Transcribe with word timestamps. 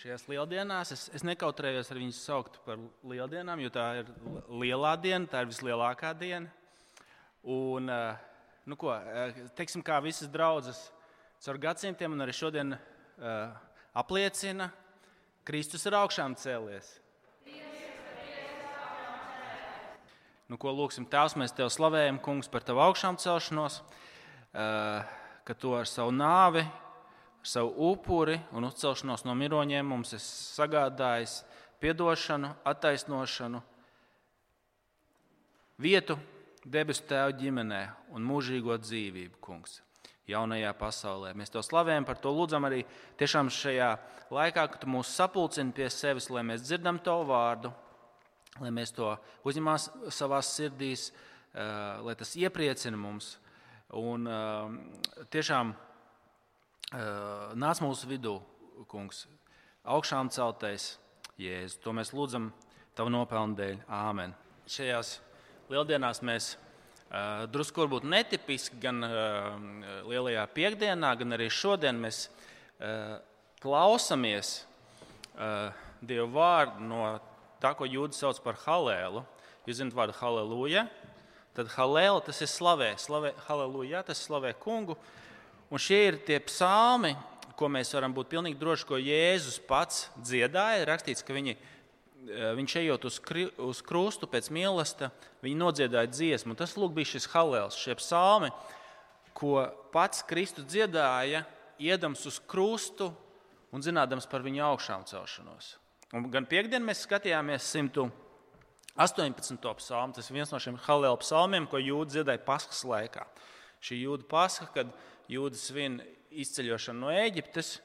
šajās 0.00 0.24
lieldienās. 0.30 0.92
Es, 0.94 1.02
es 1.12 1.24
nekautrējos 1.26 1.90
ar 1.92 1.98
viņus 2.00 2.22
saukt 2.24 2.56
par 2.64 2.80
lieldienām, 3.04 3.60
jo 3.60 3.72
tā 3.74 3.86
ir 4.00 4.08
lielā 4.48 4.94
diena, 5.00 5.28
tā 5.28 5.42
ir 5.44 5.50
vislielākā 5.50 6.14
diena. 6.16 6.48
Un, 7.44 7.90
eh, 7.92 8.16
nu 8.68 8.78
ko, 8.80 8.94
eh, 8.96 9.42
teiksim, 9.58 9.84
kā 9.84 9.98
visas 10.04 10.30
draudzes 10.32 10.86
caur 11.44 11.60
gadsimtiem 11.60 12.12
un 12.12 12.20
arī 12.20 12.34
šodien 12.36 12.74
uh, 12.74 13.52
apliecina, 13.96 14.66
Kristus 15.48 15.86
ir 15.88 15.96
augšām 15.96 16.34
cēlies. 16.36 16.90
Nu, 20.52 20.58
ko 20.60 20.74
lūgsim, 20.76 21.06
Tēvs, 21.08 21.38
mēs 21.40 21.56
Tev 21.56 21.70
slavējam, 21.72 22.20
Kungs, 22.20 22.50
par 22.52 22.66
Tavu 22.66 22.82
augšām 22.84 23.16
celšanos, 23.22 23.80
uh, 23.80 25.00
ka 25.48 25.56
Tu 25.56 25.72
ar 25.72 25.88
savu 25.88 26.12
nāvi 26.12 26.66
savu 27.42 27.90
upuri 27.90 28.38
un 28.52 28.68
uzcelšanos 28.68 29.24
no 29.24 29.34
miroņiem 29.38 29.86
mums 29.86 30.12
ir 30.16 30.22
sagādājis 30.24 31.40
atdošanu, 31.80 32.50
attaisnošanu, 32.68 33.62
vietu 35.80 36.18
debesu 36.64 37.06
Tēva 37.08 37.32
ģimenē 37.32 37.80
un 38.12 38.26
mūžīgo 38.28 38.76
dzīvību, 38.82 39.40
Kungs. 39.40 39.80
Jaunajā 40.30 40.70
pasaulē. 40.78 41.32
Mēs 41.34 41.50
to 41.50 41.62
slavējam, 41.64 42.04
par 42.06 42.20
to 42.20 42.30
lūdzam 42.34 42.66
arī 42.68 42.84
tiešām 43.18 43.48
šajā 43.50 43.90
laikā, 44.30 44.66
kad 44.70 44.78
Tu 44.82 44.90
mūs 44.90 45.10
sapulcini 45.16 45.74
pie 45.74 45.88
sevis, 45.90 46.28
lai 46.30 46.44
mēs 46.46 46.62
dzirdam 46.62 47.00
Tavu 47.02 47.26
vārdu, 47.32 47.72
lai 48.60 48.70
mēs 48.74 48.92
to 48.94 49.14
uzņemam 49.48 49.80
savā 50.12 50.38
sirdīs, 50.44 51.10
eh, 51.54 51.62
lai 52.04 52.14
tas 52.14 52.36
iepriecina 52.36 52.96
mums. 52.96 53.38
Un, 53.90 54.26
eh, 54.28 55.24
tiešām 55.32 55.74
nāc 56.90 57.78
mūsu 57.84 58.08
vidū, 58.10 58.40
kungs, 58.90 59.26
augšām 59.86 60.30
celtais 60.34 60.96
Jēzu. 61.38 61.78
To 61.84 61.94
mēs 61.94 62.10
lūdzam 62.12 62.50
Tavu 62.98 63.12
nopelnu 63.14 63.54
dēļ. 63.56 63.76
Āmen. 63.86 64.32
Šajās 64.68 65.20
lieldienās 65.70 66.18
mēs 66.26 66.48
drusku 67.54 67.84
varbūt 67.84 68.04
netipiski 68.10 68.80
gan 68.82 68.98
lielajā 70.10 70.42
piekdienā, 70.52 71.12
gan 71.16 71.36
arī 71.38 71.46
šodien 71.54 72.00
mēs 72.02 72.26
klausāmies 73.62 74.66
Dieva 76.00 76.26
vārdu 76.34 76.84
no 76.90 77.06
tā, 77.62 77.72
ko 77.78 77.86
jūdzi 77.86 78.18
sauc 78.18 78.42
par 78.42 78.58
halēlu. 78.66 79.22
Jūs 79.68 79.78
zināt 79.78 79.96
vārdu 79.96 80.18
halleluja. 80.18 80.84
Tad 81.54 81.70
halēla 81.76 82.20
tas 82.26 82.42
ir 82.42 82.50
slavē, 82.50 82.92
slavē 82.98 83.32
halleluja, 83.46 84.02
tas 84.10 84.26
slavē 84.26 84.52
kungu. 84.58 84.98
Uh, 84.98 85.16
Un 85.70 85.78
šie 85.78 85.98
ir 86.08 86.16
tie 86.26 86.40
psalmi, 86.42 87.12
ko 87.54 87.68
mēs 87.70 87.92
varam 87.94 88.14
būt 88.16 88.32
pilnīgi 88.32 88.58
droši, 88.58 88.86
ko 88.88 88.98
Jēzus 88.98 89.60
pats 89.68 90.08
dziedāja. 90.18 90.86
Rakstīts, 90.88 91.22
ka 91.22 91.36
viņi, 91.36 91.54
eh, 91.54 92.50
viņš 92.58 92.74
ejot 92.80 93.04
uz, 93.06 93.20
kri, 93.20 93.46
uz 93.58 93.82
krustu 93.82 94.26
pēc 94.26 94.50
mīlestības, 94.50 95.28
viņi 95.44 95.60
nodziedāja 95.60 96.10
dziesmu. 96.10 96.56
Tas 96.56 96.74
lūk, 96.74 96.94
bija 96.94 97.12
šis 97.12 97.28
halēls, 97.30 97.78
šie 97.78 97.94
psalmi, 98.00 98.50
ko 99.34 99.70
pats 99.92 100.24
Kristus 100.26 100.64
dziedāja, 100.64 101.46
iedams 101.78 102.26
uz 102.26 102.40
krustu 102.40 103.14
un 103.72 103.80
zinādams 103.80 104.28
par 104.28 104.42
viņa 104.42 104.66
augšām 104.72 105.06
celšanos. 105.06 105.76
Un 106.12 106.26
gan 106.30 106.46
piekdien 106.46 106.82
mēs 106.82 107.06
skatījāmies 107.06 107.62
118. 107.70 109.74
psalmu. 109.78 110.14
Tas 110.14 110.30
ir 110.30 110.34
viens 110.34 110.50
no 110.50 110.58
šiem 110.58 110.80
halēlu 110.88 111.22
psalmiem, 111.22 111.70
ko 111.70 111.78
jūdzi 111.78 112.18
dziedāja 112.18 112.42
Paskas 112.42 112.82
laikā. 112.82 113.22
Šī 113.80 114.02
jūda 114.02 114.26
pasaka, 114.28 114.72
kad 114.74 114.90
jūdas 115.30 115.62
svin 115.70 116.00
izceļošanu 116.30 117.04
no 117.04 117.10
Ēģiptes. 117.14 117.76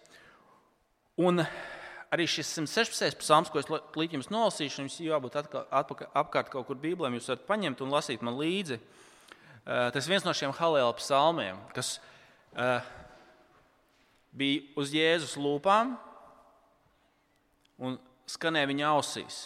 Un 1.21 1.43
arī 2.13 2.25
šis 2.29 2.55
116. 2.57 3.19
psalms, 3.21 3.51
ko 3.51 3.61
es 3.61 3.69
līdz 3.69 4.17
jums 4.17 4.31
nolasīšu, 4.33 4.81
jums 4.83 4.97
jābūt 5.03 5.37
atkal, 5.39 5.65
apkārt 5.71 6.51
kaut 6.53 6.67
kur 6.69 6.79
Bībelē, 6.79 7.11
jūs 7.15 7.29
varat 7.31 7.45
paņemt 7.47 7.83
un 7.85 7.93
lasīt 7.93 8.25
man 8.25 8.37
līdzi. 8.39 8.79
Eh, 8.79 9.87
tas 9.95 10.09
viens 10.09 10.25
no 10.25 10.33
šiem 10.35 10.53
halēla 10.53 10.93
psalmiem, 10.99 11.57
kas 11.73 11.95
uh, 12.53 12.85
bija 14.35 14.61
uz 14.77 14.91
Jēzus 14.93 15.37
lūpām 15.41 15.95
un 17.81 17.97
skanēja 18.29 18.69
viņa 18.69 18.91
ausīs. 18.91 19.39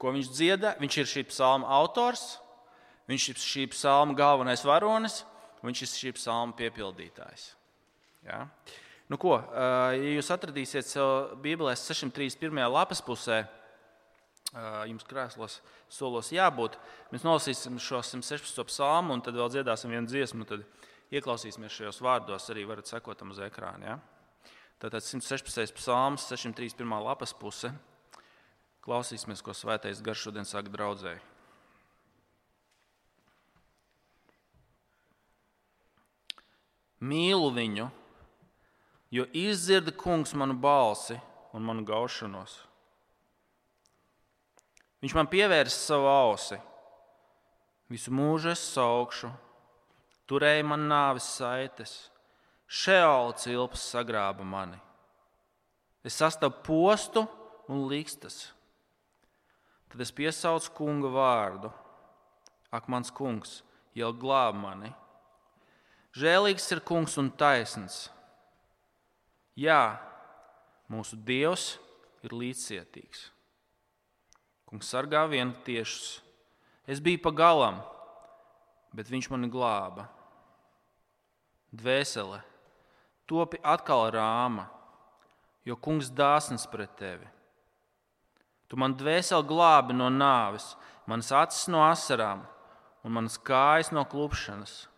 Ko 0.00 0.14
viņš 0.14 0.30
dzieda? 0.32 0.72
Viņš 0.80 0.96
ir 1.02 1.10
šī 1.10 1.26
psalma 1.28 1.68
autors, 1.76 2.38
viņš 3.10 3.26
ir 3.28 3.42
šī 3.44 3.66
psalma 3.74 4.16
galvenais 4.16 4.64
varonis, 4.64 5.20
Viņš 5.60 5.82
ir 5.84 5.90
šī 5.92 6.12
psalma 6.16 6.56
piepildītājs. 6.56 7.50
Ja? 8.24 8.44
Nu, 9.10 9.18
ko, 9.20 9.36
ja 9.52 10.12
jūs 10.14 10.30
atradīsiet 10.32 10.86
sev 10.86 11.34
Bībelē 11.42 11.74
631. 11.76 12.60
lapas 12.70 13.02
pusē, 13.04 13.42
jums 14.88 15.04
krēslos 15.06 15.58
solos 15.90 16.30
jābūt. 16.34 16.78
Mēs 17.10 17.26
nolasīsim 17.26 17.76
šo 17.82 18.00
116. 18.06 18.64
psalmu 18.70 19.14
un 19.16 19.22
tad 19.24 19.36
vēl 19.38 19.50
dziedāsim 19.52 19.92
vienu 19.92 20.08
dziesmu. 20.10 20.46
Tad 20.48 20.64
ieklausīsimies 21.10 21.74
šajos 21.74 22.00
vārdos, 22.06 22.48
arī 22.54 22.64
varat 22.68 22.90
sekot 22.90 23.18
tam 23.18 23.34
uz 23.34 23.42
ekrāna. 23.42 23.96
Ja? 23.96 23.98
Tātad 24.80 25.04
116. 25.04 25.74
psalms, 25.76 26.28
631. 26.30 26.96
lapas 27.04 27.34
puse. 27.36 27.72
Klausīsimies, 28.86 29.42
ko 29.44 29.52
svētais 29.52 30.00
garš 30.00 30.28
šodien 30.28 30.46
saka 30.48 30.72
draudzēji. 30.72 31.20
Mīlu 37.00 37.48
viņu, 37.56 37.86
jo 39.10 39.24
izdzirda 39.32 39.94
kungs 39.96 40.34
manu 40.36 40.54
balsi 40.60 41.16
un 41.56 41.64
manu 41.64 41.84
gaušanos. 41.88 42.58
Viņš 45.00 45.14
man 45.16 45.30
pievērsa 45.32 45.78
savu 45.80 46.10
ausi, 46.12 46.58
visu 47.88 48.12
mūžu 48.12 48.52
es 48.52 48.60
saukšu, 48.74 49.30
turēja 50.28 50.66
man 50.68 50.84
nāves 50.90 51.24
saites, 51.38 51.94
šeāla 52.68 53.32
cilpas 53.40 53.88
sagrāba 53.94 54.44
mani. 54.44 54.76
Es 56.04 56.20
sastapu 56.20 56.60
postu 56.68 57.24
un 57.68 57.86
likstas. 57.88 58.50
Tad 59.90 60.04
es 60.04 60.12
piesaucu 60.14 60.76
kunga 60.76 61.10
vārdu. 61.10 61.72
Ak, 62.70 62.86
mans 62.92 63.10
kungs, 63.10 63.62
jau 63.96 64.12
glāb 64.14 64.54
mani! 64.54 64.92
Žēlīgs 66.10 66.64
ir 66.74 66.80
kungs 66.82 67.14
un 67.22 67.28
taisns. 67.30 68.08
Jā, 69.54 69.94
mūsu 70.90 71.14
Dievs 71.14 71.76
ir 72.26 72.34
līdzcietīgs. 72.34 73.28
Kungs 74.66 74.90
sargā 74.90 75.22
vientiešus. 75.30 76.18
Es 76.90 76.98
biju 76.98 77.22
pa 77.22 77.30
galam, 77.30 77.78
bet 78.90 79.06
viņš 79.06 79.30
mani 79.30 79.52
glāba. 79.54 80.08
Dvēsele, 81.70 82.42
topi 83.30 83.62
atkal 83.62 84.08
rāma, 84.10 84.66
jo 85.62 85.78
kungs 85.78 86.10
dāsns 86.10 86.66
pret 86.66 86.90
tevi. 86.98 87.30
Tu 88.66 88.74
man 88.74 88.98
dvēseli 88.98 89.46
glābi 89.46 89.94
no 89.94 90.10
nāves, 90.10 90.72
manas 91.06 91.30
acis 91.30 91.68
no 91.70 91.86
asarām 91.86 92.42
un 93.06 93.14
manas 93.14 93.38
kājas 93.38 93.94
no 93.94 94.02
klupšanas 94.02 94.90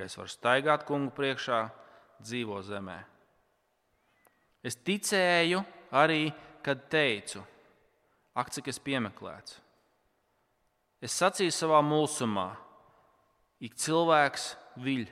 ka 0.00 0.06
es 0.08 0.16
varu 0.16 0.32
staigāt 0.32 0.86
kungu 0.88 1.12
priekšā, 1.12 1.66
dzīvo 2.24 2.62
zemē. 2.64 2.96
Es 4.64 4.78
ticēju 4.80 5.60
arī, 5.92 6.30
kad 6.64 6.86
teicu, 6.92 7.42
ak, 8.32 8.48
cik 8.48 8.72
es 8.72 8.80
piemeklēts. 8.80 9.58
Es 11.04 11.16
sacīju 11.20 11.52
savā 11.52 11.82
mūsumā, 11.84 12.48
ik 13.60 13.76
cilvēks 13.76 14.50
viļ. 14.80 15.04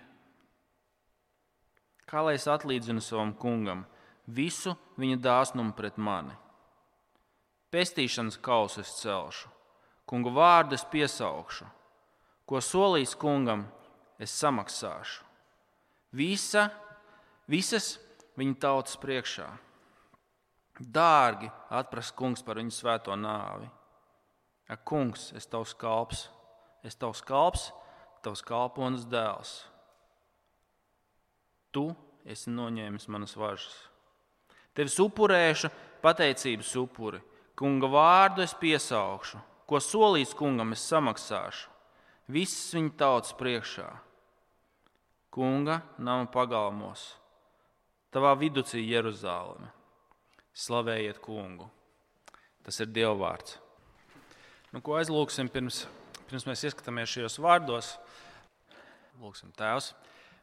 Kā 2.09 2.25
lai 2.25 2.39
es 2.41 2.49
atlīdzinu 2.49 3.05
savam 3.05 3.37
kungam 3.37 3.85
visu 4.25 4.73
viņa 4.97 5.21
dāsnumu 5.21 5.77
pret 5.77 6.01
mani? 6.01 6.33
Pestīšanas 7.69 8.41
kausu 8.41 8.81
es 8.81 8.97
celšu, 9.03 9.53
kungu 10.09 10.33
vārdu 10.33 10.81
es 10.81 10.89
piesaukšu, 10.89 11.69
ko 12.49 12.65
solīs 12.65 13.13
kungam, 13.13 13.67
es 14.19 14.35
samaksāšu. 14.35 15.25
Visa, 16.19 16.69
visas 17.47 17.97
viņa 18.39 18.61
tautas 18.63 18.99
priekšā. 19.01 19.47
Dārgi 20.79 21.51
atprast 21.75 22.15
kungs 22.19 22.45
par 22.47 22.61
viņu 22.61 22.75
svēto 22.75 23.15
nāvi. 23.19 23.67
Ak, 24.69 24.85
kungs, 24.87 25.31
es 25.39 25.49
tavs 25.49 25.73
kalps, 25.79 26.29
es 26.87 26.95
tavs 26.99 27.23
kalps, 27.25 27.71
tavs 28.23 28.45
kalponis 28.45 29.07
dēls. 29.09 29.63
Tu 31.73 31.89
esi 32.29 32.53
noņēmis 32.53 33.09
manas 33.11 33.35
važas. 33.39 33.75
Tevis 34.77 34.99
upurēšu 35.03 35.71
pateicības 36.05 36.75
upuri, 36.79 37.21
kunga 37.59 37.89
vārdu 37.91 38.45
es 38.45 38.55
piesaukšu, 38.55 39.41
ko 39.67 39.81
solīs 39.83 40.37
kungam 40.37 40.77
es 40.77 40.85
samaksāšu, 40.87 41.67
visas 42.31 42.77
viņa 42.77 42.95
tautas 43.01 43.35
priekšā 43.37 43.89
kunga 45.31 45.83
nama 45.99 46.27
pagalmos. 46.27 47.15
tavā 48.13 48.33
vidū 48.39 48.65
ir 48.75 48.85
Jeruzaleme. 48.89 49.69
Slavējiet 50.55 51.21
kungu. 51.23 51.69
Tas 52.65 52.81
ir 52.81 52.87
Dieva 52.87 53.15
vārds. 53.15 53.59
Nu, 54.73 54.81
ko 54.81 54.97
aizlūksim 54.99 55.49
pirms, 55.49 55.87
pirms 56.29 56.47
mēs 56.49 56.65
ieskatāmies 56.67 57.13
šajos 57.13 57.39
vārdos? 57.41 57.93
Lūksim, 59.21 59.53
Tēvs. 59.57 59.93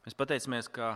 Mēs 0.05 0.15
pateicamies, 0.17 0.69
ka, 0.69 0.95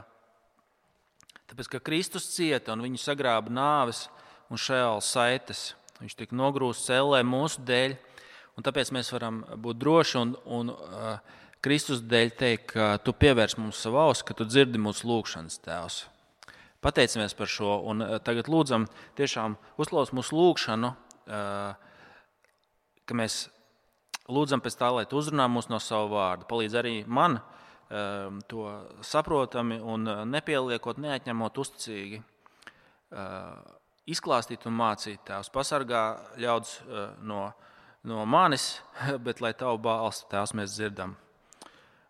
tāpēc, 1.49 1.69
ka 1.73 1.83
Kristus 1.83 2.29
cieta 2.33 2.73
un 2.73 2.85
viņu 2.85 3.01
sagrāba 3.01 3.51
nāves 3.53 4.07
un 4.49 4.57
šēla 4.57 5.03
saites. 5.05 5.73
Viņš 5.99 6.15
tika 6.15 6.37
nogrūsts 6.37 6.87
cēlē 6.89 7.21
mūsu 7.27 7.61
dēļ, 7.67 7.97
un 8.55 8.65
tāpēc 8.65 8.93
mēs 8.95 9.11
varam 9.13 9.43
būt 9.61 9.79
droši 9.81 10.19
un, 10.21 10.33
un 10.47 10.73
uh, 10.73 11.39
Kristus 11.59 11.99
dēļ 11.99 12.29
teikt, 12.39 12.69
ka 12.71 12.93
tu 13.03 13.11
pievērs 13.11 13.57
mums 13.59 13.81
savu 13.83 13.99
ausu, 13.99 14.23
ka 14.23 14.35
tu 14.37 14.45
dzirdi 14.47 14.79
mūsu 14.79 15.09
lūgšanas, 15.09 15.59
Tēvs. 15.65 15.97
Pateicamies 16.79 17.35
par 17.35 17.51
šo, 17.51 17.73
un 17.91 18.05
uh, 18.05 18.15
tagad 18.23 18.47
lūdzam, 18.47 18.85
tiešām 19.19 19.57
uzklaus 19.75 20.13
mūsu 20.15 20.37
lūgšanu, 20.39 20.93
uh, 20.95 21.75
ka 23.03 23.19
mēs 23.19 23.41
lūdzam 24.31 24.63
pēc 24.63 24.79
tā, 24.79 24.93
lai 24.95 25.03
tu 25.09 25.19
uzrunā 25.19 25.49
mūs 25.51 25.67
no 25.67 25.81
savu 25.83 26.13
vārdu. 26.15 26.47
Palīdz 26.47 26.79
arī 26.79 26.95
man 27.03 27.41
uh, 27.41 28.39
to 28.47 28.71
saprotami 29.03 29.83
un 29.83 30.07
nepieliekot, 30.31 31.01
neatņemot 31.03 31.63
uzticīgi 31.65 32.23
izklāstīt 34.09 34.67
un 34.69 34.75
mācīt. 34.77 35.23
Tēvs 35.25 35.49
pasargā 35.49 36.03
ļaudis 36.37 36.75
no, 37.25 37.47
no 38.05 38.25
manis, 38.29 38.75
bet 39.25 39.41
lai 39.41 39.57
tavu 39.57 39.81
balstu 39.81 40.29
tēvs 40.31 40.53
mēs 40.55 40.77
dzirdam. 40.77 41.17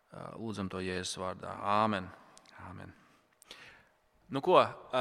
Lūdzam 0.09 0.69
to 0.71 0.81
Jēzus 0.81 1.19
vārdā. 1.21 1.51
Āmen. 1.61 2.07
Āmen. 2.65 2.93
Nu, 4.29 4.41
ko, 4.45 4.59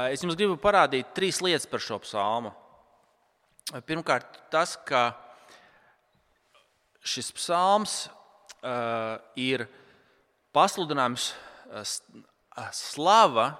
es 0.09 0.21
jums 0.25 0.37
gribu 0.37 0.55
parādīt 0.61 1.11
trīs 1.17 1.41
lietas 1.45 1.67
par 1.69 1.81
šo 1.85 1.99
psalmu. 2.01 2.53
Pirmkārt, 3.85 4.39
tas, 4.53 4.73
ka 4.89 5.13
šis 7.05 7.29
psalms 7.37 7.99
ir 9.37 9.67
pasludinājums, 10.55 11.31
slava, 12.73 13.51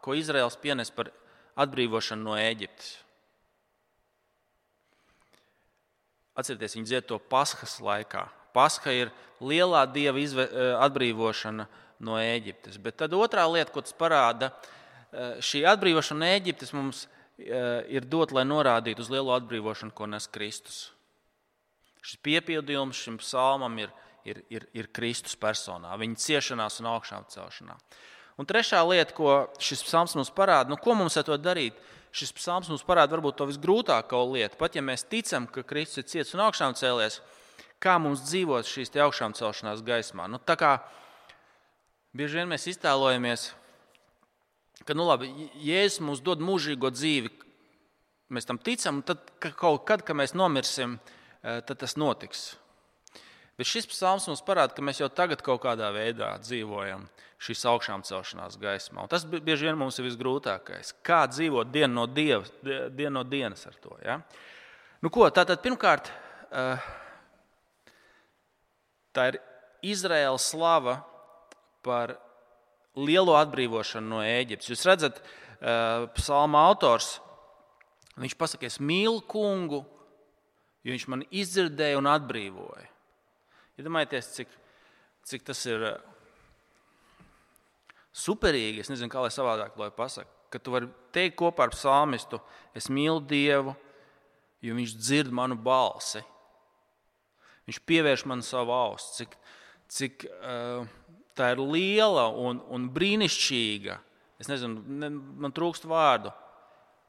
ko 0.00 0.16
Izraels 0.16 0.56
pienes 0.60 0.88
par 0.94 1.12
atbrīvošanu 1.60 2.24
no 2.24 2.38
Ēģiptes. 2.40 2.94
Atcerieties, 6.38 6.76
viņi 6.78 6.88
dzied 6.88 7.08
to 7.10 7.18
paskas 7.18 7.80
laikā. 7.82 8.28
Pascha 8.58 8.90
ir 8.94 9.12
lielā 9.38 9.84
dieva 9.92 10.18
izve, 10.18 10.48
eh, 10.50 10.72
atbrīvošana 10.82 11.68
no 12.02 12.18
Ēģiptes. 12.18 12.78
Bet 12.82 12.98
tad 12.98 13.14
otrā 13.14 13.46
lieta, 13.46 13.72
ko 13.72 13.84
tas 13.86 13.94
parāda, 13.94 14.50
eh, 15.12 15.38
šī 15.38 15.62
atbrīvošana 15.62 16.18
no 16.18 16.32
Ēģiptes 16.34 16.74
mums 16.74 17.06
eh, 17.38 17.84
ir 17.94 18.02
dot, 18.02 18.32
lai 18.34 18.42
norādītu 18.42 18.98
uz 18.98 19.10
lielo 19.14 19.30
atbrīvošanu, 19.30 19.94
ko 19.94 20.06
nes 20.10 20.26
Kristus. 20.26 20.90
Šis 22.02 22.18
piepildījums 22.24 22.98
šim 22.98 23.18
psalmam 23.20 23.78
ir, 23.78 23.92
ir, 24.24 24.42
ir, 24.50 24.66
ir 24.74 24.88
Kristus 24.90 25.36
personā, 25.38 25.94
viņa 25.98 26.18
ciešanās 26.18 26.80
un 26.82 26.90
augšām 26.96 27.28
celšanā. 27.30 27.76
Un 28.38 28.46
trešā 28.46 28.80
lieta, 28.86 29.14
ko 29.14 29.48
šis 29.62 29.84
psalms 29.86 30.14
mums 30.18 30.30
parāda, 30.34 30.70
nu, 30.70 30.78
ko 30.78 30.94
mums 30.98 31.16
ar 31.18 31.26
to 31.26 31.38
darīt, 31.38 31.78
šis 32.14 32.32
psalms 32.34 32.70
mums 32.70 32.84
parāda 32.86 33.16
varbūt 33.16 33.38
to 33.38 33.46
visgrūtāko 33.50 34.22
lietu. 34.32 34.58
Pat 34.58 34.78
ja 34.78 34.82
mēs 34.82 35.06
ticam, 35.06 35.46
ka 35.46 35.62
Kristus 35.66 36.02
ir 36.02 36.10
ciets 36.12 36.34
un 36.34 36.42
augšām 36.46 36.74
cēlies, 36.78 37.20
kā 37.82 37.98
mums 38.02 38.24
dzīvot 38.26 38.68
šīs 38.68 38.94
augšām 39.04 39.34
celšanās 39.38 39.82
gaismā. 39.86 40.26
Nu, 40.30 40.40
kā 40.40 40.78
bieži 42.16 42.40
vien 42.40 42.50
mēs 42.50 42.66
iztēlojamies, 42.72 43.50
ka 44.86 44.96
nu, 44.96 45.06
labi, 45.08 45.30
Jēzus 45.62 46.02
mums 46.04 46.22
dod 46.24 46.42
mūžīgo 46.44 46.90
dzīvi, 46.94 47.32
mēs 48.34 48.48
tam 48.48 48.58
ticam, 48.58 49.00
un 49.00 49.06
tad 49.06 49.22
ka 49.42 49.52
kaut 49.56 49.86
kad, 49.88 50.04
kad 50.06 50.18
mēs 50.18 50.34
nomirsim, 50.36 50.98
eh, 51.42 51.60
tad 51.60 51.78
tas 51.84 51.96
notiks. 51.96 52.56
Bet 53.58 53.66
šis 53.66 53.88
psalms 53.90 54.28
mums 54.30 54.44
parāda, 54.46 54.74
ka 54.76 54.82
mēs 54.86 55.00
jau 55.00 55.08
tagad 55.10 55.42
kaut 55.42 55.64
kādā 55.64 55.88
veidā 55.90 56.36
dzīvojam 56.38 57.08
šīs 57.42 57.64
augšām 57.66 58.04
celšanās 58.06 58.58
gaismā. 58.58 59.02
Un 59.02 59.10
tas 59.10 59.24
bieži 59.26 59.66
vien 59.66 59.78
mums 59.78 59.98
ir 59.98 60.06
visgrūtākais. 60.06 60.92
Kā 61.02 61.24
dzīvot 61.26 61.70
dienu 61.74 61.94
no, 61.94 62.06
dieva, 62.06 62.44
dienu 62.62 63.16
no 63.18 63.24
dienas 63.26 63.66
ar 63.66 63.74
to? 63.82 63.96
Ja? 64.04 64.20
Nu, 65.02 65.10
ko, 65.10 65.26
tātad, 65.34 65.58
pirmkārt, 65.62 66.10
eh, 66.50 66.86
tā 69.18 69.28
ir 69.32 69.40
Izraēlas 69.90 70.46
slava 70.52 71.00
par 71.86 72.16
lielo 72.98 73.34
atbrīvošanu 73.38 74.14
no 74.14 74.22
Ēģiptes. 74.22 74.70
Jūs 74.70 74.86
redzat, 74.86 75.20
eh, 75.60 76.06
psalma 76.14 76.66
autors. 76.70 77.18
Viņš 78.18 78.34
pasakā, 78.34 78.66
es 78.66 78.78
mīlu 78.78 79.22
kungu, 79.22 79.84
jo 80.82 80.92
viņš 80.92 81.08
man 81.08 81.22
izdzirdēja 81.30 81.98
un 81.98 82.10
atbrīvoja. 82.10 82.88
Iedomājieties, 83.78 84.32
cik, 84.34 84.48
cik 85.22 85.44
tas 85.46 85.60
ir 85.66 85.84
uh, 85.86 86.00
superīgi. 88.10 88.80
Es 88.82 88.90
nezinu, 88.90 89.06
kā 89.12 89.22
lai 89.22 89.30
savādāk 89.30 89.78
lai 89.78 89.92
pasakā. 89.94 90.26
Ka 90.50 90.58
tu 90.58 90.72
vari 90.72 90.88
teikt 91.12 91.36
kopā 91.38 91.68
ar 91.68 91.70
psalmistu, 91.70 92.40
es 92.74 92.88
mīlu 92.88 93.20
Dievu, 93.22 93.76
jo 94.64 94.74
Viņš 94.74 94.96
dzird 94.98 95.30
manu 95.30 95.54
balsi. 95.54 96.24
Viņš 97.68 97.80
pievērš 97.84 98.24
man 98.30 98.42
savu 98.44 98.72
ausu. 98.72 99.12
Cik, 99.18 99.38
cik 99.92 100.26
uh, 100.38 100.88
tā 101.36 101.52
ir 101.52 101.60
liela 101.60 102.28
un, 102.32 102.62
un 102.72 102.88
brīnišķīga. 102.94 103.98
Es 104.40 104.48
nezinu, 104.48 104.80
ne, 105.02 105.10
man 105.44 105.54
trūkst 105.54 105.84
vārdu. 105.88 106.32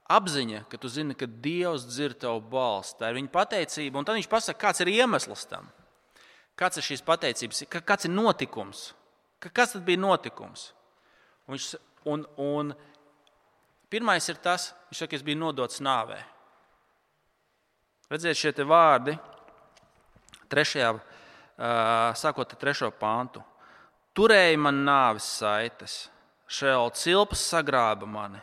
Apziņa, 0.09 0.63
ka 0.71 0.79
tu 0.81 0.89
zini, 0.89 1.13
ka 1.13 1.27
Dievs 1.29 1.85
dzird 1.85 2.17
tavu 2.23 2.41
balsi. 2.51 2.95
Tā 2.97 3.11
ir 3.11 3.19
viņa 3.19 3.31
pateicība. 3.31 4.01
Un 4.01 4.07
tad 4.07 4.17
viņš 4.17 4.29
pasaka, 4.31 4.59
kāds 4.65 4.81
ir 4.81 4.91
iemesls 4.95 5.45
tam. 5.47 5.69
Kāds 6.59 6.81
ir 6.81 6.83
šīs 6.83 7.05
pateicības, 7.07 7.61
kāds 7.71 8.09
ir 8.09 8.11
notikums? 8.11 8.89
Kas 9.39 9.77
tad 9.77 9.85
bija 9.87 10.01
notikums? 10.01 10.73
Un 11.47 11.55
viņš, 11.55 11.67
un, 12.11 12.25
un 12.41 12.73
pirmais 13.93 14.27
ir 14.27 14.41
tas, 14.43 14.73
viņš 14.89 15.05
saka, 15.05 15.15
es 15.15 15.23
biju 15.23 15.39
nodots 15.39 15.79
nāvē. 15.85 16.19
Redziet, 18.09 18.41
šie 18.41 18.65
vārdi, 18.67 19.13
trešajā, 20.51 20.93
sākot 22.19 22.55
ar 22.55 22.59
trešo 22.59 22.89
pāntu. 22.99 23.43
Turēja 24.17 24.57
man 24.59 24.81
nāves 24.87 25.27
saites, 25.39 26.09
šēl 26.49 26.91
cilpas 26.97 27.43
sagrāba 27.51 28.09
mani, 28.09 28.41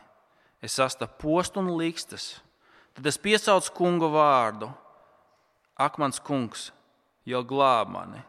es 0.62 0.78
sastapu 0.78 1.26
postu 1.26 1.60
un 1.60 1.74
likstas. 1.76 2.36
Tad 2.96 3.06
es 3.10 3.18
piesaucu 3.20 3.74
kunga 3.76 4.08
vārdu, 4.08 4.70
ak, 5.76 5.98
mans 6.00 6.22
kungs, 6.22 6.70
jau 7.28 7.42
glāb 7.44 7.90
mani. 7.92 8.22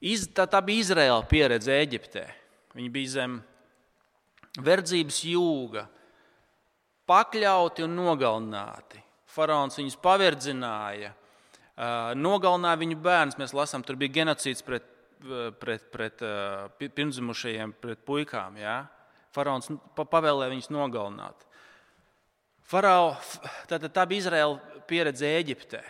Iz, 0.00 0.28
tā, 0.32 0.46
tā 0.48 0.62
bija 0.64 0.84
Izraēla 0.86 1.26
pieredze 1.28 1.74
Eģiptē. 1.76 2.22
Viņi 2.72 2.92
bija 2.94 3.10
zem 3.18 3.40
verdzības 4.62 5.18
jūga, 5.28 5.84
pakļauti 7.10 7.84
un 7.84 7.98
nogalināti. 7.98 9.02
Faraons 9.30 9.78
viņus 9.78 9.98
paverdzināja, 10.02 11.12
nogalināja 12.18 12.80
viņu 12.80 12.96
bērnus. 13.02 13.38
Mēs 13.40 13.54
lasām, 13.56 13.84
tur 13.86 13.98
bija 14.00 14.20
genocīds 14.20 14.64
pret, 14.66 14.88
pret, 15.62 15.86
pret 15.92 16.24
pirmsdzimušajiem, 16.80 17.76
pret 17.82 18.02
puikām. 18.08 18.58
Ja? 18.60 18.82
Faraons 19.34 19.70
pavēlēja 19.96 20.54
viņus 20.54 20.72
nogalināt. 20.74 21.46
Farao, 22.70 23.16
tā, 23.66 23.80
tā 23.82 24.04
bija 24.06 24.26
Izraēla 24.26 24.82
pieredze 24.86 25.26
Eģiptē, 25.40 25.80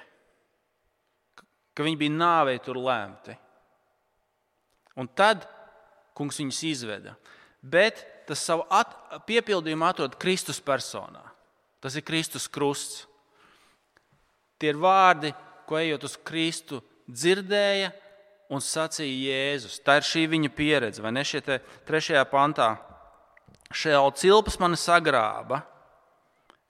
ka 1.77 1.85
viņi 1.85 1.99
bija 2.01 2.15
nāvei 2.15 2.57
tur 2.65 2.81
lemti. 2.81 3.35
Un 5.01 5.09
tad 5.17 5.45
kungs 6.17 6.41
viņus 6.41 6.63
izveda. 6.71 7.15
Bet 7.61 8.01
tas 8.29 8.41
savu 8.45 8.65
at, 8.73 8.95
piepildījumu 9.29 9.85
atrod 9.85 10.17
Kristus 10.21 10.61
personā. 10.65 11.23
Tas 11.81 11.97
ir 11.97 12.05
Kristus 12.07 12.49
krusts. 12.49 13.07
Tie 14.61 14.71
ir 14.73 14.79
vārdi, 14.81 15.33
ko 15.69 15.79
ejot 15.81 16.05
uz 16.05 16.17
Kristu, 16.27 16.83
dzirdēja 17.09 17.91
un 18.51 18.63
sacīja 18.63 19.31
Jēzus. 19.31 19.79
Tā 19.87 20.01
ir 20.01 20.07
šī 20.07 20.27
viņa 20.35 20.53
pieredze, 20.55 21.03
vai 21.03 21.15
ne? 21.15 21.25
Šie 21.25 21.41
trešajā 21.89 22.25
pantā. 22.31 22.75
Šajā 23.71 24.01
cilpas 24.19 24.59
mani 24.59 24.79
sagrāba, 24.81 25.63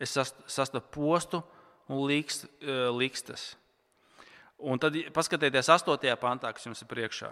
es 0.01 0.13
sastapu 0.13 0.93
postu 0.93 1.41
un 1.89 2.05
likst, 2.09 2.45
e, 2.61 2.77
likstas. 2.93 3.55
Un 4.61 4.79
tad 4.79 4.97
paskatieties 5.17 5.73
8. 5.73 5.97
pantā, 6.21 6.53
kas 6.53 6.69
jums 6.69 6.83
ir 6.85 6.91
priekšā. 6.91 7.31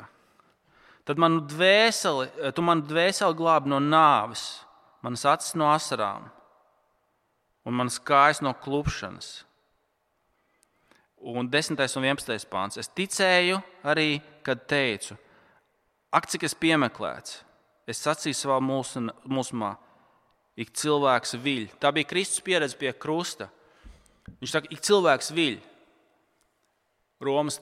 Tad 1.05 1.21
manu 1.21 1.43
dvēseli, 1.45 2.31
e, 2.49 2.53
tu 2.57 2.65
manu 2.65 2.89
dvēseli 2.89 3.37
glābi 3.37 3.69
no 3.69 3.79
nāves, 3.85 4.65
manas 5.05 5.27
acis 5.29 5.55
no 5.55 5.69
asarām 5.73 6.31
un 7.69 7.77
manas 7.77 8.01
kājas 8.01 8.41
no 8.41 8.55
klupšanas. 8.57 9.45
Un 11.21 11.49
10. 11.51 11.75
un 11.99 12.05
11. 12.07 12.47
pāns. 12.51 12.79
Es 12.79 12.91
ticēju 12.95 13.59
arī, 13.83 14.21
kad 14.47 14.63
teicu, 14.71 15.17
ak, 16.15 16.29
cik 16.31 16.47
es 16.47 16.55
piemeklēts. 16.55 17.43
es 17.89 18.03
sacīju 18.05 18.37
savā 18.37 18.59
mūsmā, 18.61 19.71
ik 20.61 20.75
cilvēks 20.77 21.39
viļ. 21.41 21.71
Tā 21.81 21.93
bija 21.97 22.09
Kristus 22.11 22.45
pieredze 22.45 22.77
pie 22.77 22.93
krusta. 22.93 23.49
Viņš 24.43 24.53
saka, 24.53 24.69
ik 24.71 24.83
cilvēks 24.85 25.33
viļ. 25.33 25.57
Romas. 27.25 27.61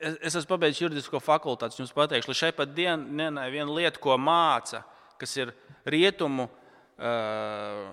Es, 0.00 0.14
es 0.30 0.36
esmu 0.38 0.54
pabeidzis 0.54 0.80
juridisko 0.80 1.20
fakultāti, 1.20 1.76
jums 1.82 1.92
pateikšu, 1.92 2.30
līdz 2.30 2.38
šai 2.38 2.52
pat 2.56 2.70
dienai 2.72 3.50
viena 3.52 3.74
lieta, 3.74 4.00
ko 4.00 4.14
māca, 4.16 4.80
kas 5.20 5.34
ir 5.36 5.50
rietumu 5.84 6.46
uh, 6.46 7.90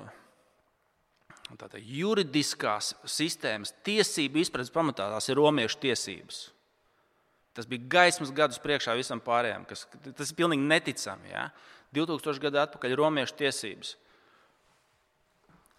tātad, 1.55 1.79
juridiskās 1.79 2.91
sistēmas, 3.07 3.71
tiesību 3.87 4.41
izpratnes 4.41 4.73
pamatā, 4.73 5.07
tās 5.13 5.29
ir 5.31 5.39
romiešu 5.39 5.79
tiesības. 5.85 6.41
Tas 7.55 7.65
bija 7.69 7.87
gaismas 7.89 8.33
gadus 8.35 8.59
priekšā 8.61 8.93
visam 8.99 9.21
pārējiem. 9.23 9.63
Kas, 9.65 9.87
tas 10.11 10.29
ir 10.29 10.37
pilnīgi 10.37 10.67
neticami. 10.67 11.31
Ja? 11.31 11.47
2000 11.95 12.43
gadu 12.43 12.59
atpakaļ 12.61 12.97
romiešu 12.99 13.37
tiesības. 13.39 13.95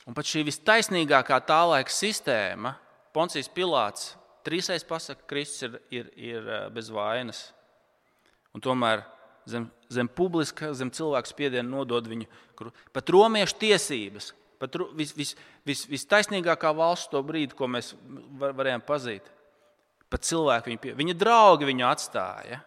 Un 0.08 0.16
pat 0.16 0.26
šī 0.26 0.42
vistaisnīgākā 0.48 1.36
tā 1.46 1.60
laika 1.68 1.92
sistēma, 1.92 2.72
Poncijas 3.12 3.50
Pilārs, 3.52 4.14
trīsreiz 4.48 4.86
pasakā, 4.88 5.20
ka 5.20 5.30
Kristus 5.34 5.66
ir, 5.68 5.78
ir, 5.92 6.10
ir 6.16 6.48
eh, 6.48 6.66
bez 6.72 6.88
vainas. 6.90 7.44
Un 8.56 8.64
tomēr 8.64 9.04
zem, 9.48 9.68
zem 9.92 10.08
publiska, 10.08 10.72
zem 10.76 10.90
cilvēku 10.94 11.30
spiediena 11.30 11.68
nodod 11.68 12.08
viņu. 12.08 12.28
Pat 12.94 13.12
romiešu 13.12 13.58
tiesības, 13.60 14.32
pat 14.58 14.80
vis, 14.98 15.12
vis, 15.16 15.34
vis, 15.68 15.84
vistaisnīgākā 15.90 16.72
valsts 16.76 17.12
to 17.12 17.20
brīdi, 17.26 17.56
ko 17.56 17.68
mēs 17.70 17.92
var, 18.40 18.54
varējām 18.56 18.84
pazīt. 18.88 19.28
Pat 20.08 20.24
cilvēki 20.24 20.72
viņu 20.72 20.82
pie, 20.82 20.94
viņa 20.96 21.16
draugi 21.20 21.68
viņu 21.68 21.86
atstāja. 21.88 22.62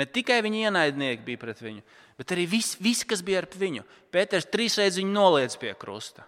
Ne 0.00 0.06
tikai 0.08 0.38
viņa 0.44 0.70
ienaidnieki 0.70 1.26
bija 1.26 1.40
pret 1.42 1.60
viņu, 1.60 1.82
bet 2.16 2.32
arī 2.32 2.46
viss, 2.48 2.78
vis, 2.80 3.02
kas 3.04 3.20
bija 3.24 3.42
ar 3.42 3.48
viņu. 3.60 3.84
Pēters 4.12 4.48
trīsreiz 4.48 4.96
viņu 4.96 5.12
noliedz 5.12 5.58
pie 5.60 5.74
krusta. 5.76 6.24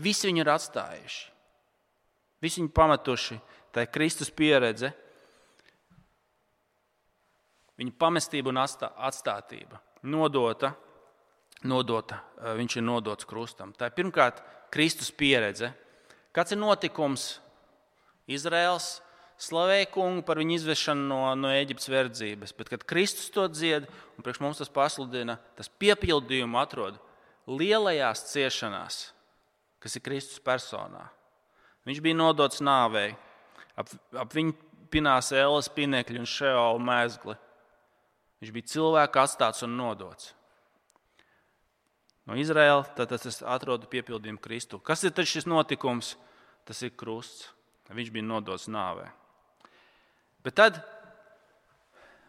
Visi 0.00 0.30
viņu 0.30 0.40
ir 0.40 0.52
atstājuši. 0.54 1.20
Visi 2.40 2.62
viņu 2.62 2.72
pametuši. 2.72 3.36
Tā 3.70 3.84
ir 3.84 3.92
Kristus 3.92 4.32
pieredze, 4.34 4.88
viņa 7.78 7.92
pamestība 8.00 8.50
un 8.50 8.58
atstātība. 8.60 9.78
Nodota, 10.10 10.72
nodota, 11.64 12.20
eh, 12.38 12.54
viņš 12.56 12.76
ir 12.76 12.86
nodots 12.86 13.28
krustam. 13.28 13.72
Tā 13.72 13.90
ir 13.90 13.96
pirmkārt 13.96 14.42
Kristus 14.70 15.10
pieredze. 15.10 15.72
Kāds 16.32 16.52
ir 16.52 16.58
notikums? 16.58 17.38
Izraels 18.30 19.00
slavēja 19.40 19.90
kungu 19.90 20.22
par 20.22 20.38
viņu 20.38 20.54
izvešanu 20.58 21.06
no, 21.08 21.34
no 21.34 21.48
Eģiptes 21.48 21.88
verdzības, 21.90 22.52
bet 22.56 22.68
kad 22.68 22.84
Kristus 22.86 23.30
to 23.32 23.48
dzied 23.48 23.88
un 24.16 24.24
priekš 24.24 24.40
mums 24.40 24.60
tas 24.60 24.70
pasludina, 24.70 25.38
tas 25.56 25.70
piepildījumu 25.80 26.60
atrod 26.60 27.00
lielajās 27.50 28.28
ciešanās, 28.30 29.10
kas 29.82 29.96
ir 29.96 30.04
Kristus 30.06 30.42
personā. 30.44 31.08
Viņš 31.88 32.02
bija 32.04 32.18
nodots 32.18 32.60
nāvei, 32.62 33.14
ap, 33.74 33.88
ap 34.14 34.36
viņu 34.36 34.54
pinās 34.92 35.32
ēlas 35.32 35.70
pinekļi 35.72 36.20
un 36.20 36.28
šeola 36.28 36.82
mēzgli. 36.82 37.36
Viņš 38.40 38.52
bija 38.54 38.72
cilvēks 38.74 39.22
atstāts 39.24 39.64
un 39.66 39.74
nodots. 39.78 40.34
No 42.28 42.36
Izraēlas 42.38 42.92
tad 42.96 43.12
es 43.16 43.40
atrodu 43.42 43.88
piepildījumu 43.90 44.42
Kristu. 44.42 44.78
Kas 44.78 45.02
ir 45.04 45.14
šis 45.16 45.48
notikums? 45.48 46.16
Tas 46.68 46.82
ir 46.84 46.92
krusts. 46.94 47.48
Viņš 47.90 48.10
bija 48.14 48.22
nodots 48.22 48.68
nāvei. 48.70 49.08
Bet 50.46 50.54
tad, 50.54 50.78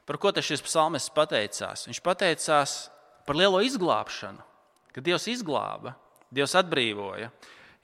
par 0.09 0.17
ko 0.17 0.31
šis 0.33 0.63
psalmis 0.65 1.11
pateicās? 1.13 1.85
Viņš 1.85 2.01
pateicās 2.01 2.73
par 3.27 3.37
lielo 3.37 3.61
izglābšanu, 3.61 4.41
ka 4.91 5.03
Dievs 5.05 5.27
izglāba, 5.29 5.93
Dievs 6.33 6.55
atbrīvoja. 6.57 7.29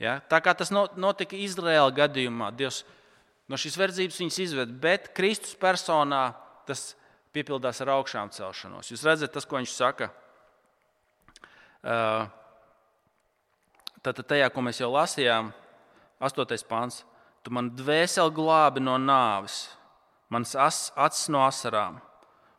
Ja? 0.02 0.18
Tā 0.26 0.42
kā 0.42 0.56
tas 0.58 0.74
notika 0.74 1.38
Izraēla 1.38 1.94
gadījumā, 1.94 2.50
Dievs 2.58 2.82
no 3.48 3.60
šīs 3.60 3.78
verdzības 3.80 4.20
viņus 4.24 4.40
izved, 4.44 4.74
bet 4.82 5.12
Kristus 5.16 5.56
personā 5.60 6.32
tas 6.68 6.96
piepildās 7.36 7.80
ar 7.84 7.94
augšām 8.00 8.32
celšanos. 8.34 8.92
Jūs 8.92 9.06
redzat, 9.08 9.32
tas, 9.36 9.46
ko 9.46 9.62
viņš 9.62 9.76
saka. 9.76 10.10
Tātad 14.04 14.26
tajā, 14.30 14.50
ko 14.54 14.64
mēs 14.66 14.82
jau 14.82 14.90
lasījām, 14.94 15.52
8. 16.24 16.66
pāns. 16.70 17.04
Tu 17.46 17.54
man 17.54 17.70
dvēseli 17.78 18.34
glābi 18.36 18.82
no 18.84 18.98
nāves, 19.00 19.70
manas 20.34 20.56
acis 20.58 21.30
no 21.32 21.46
asarām 21.46 22.02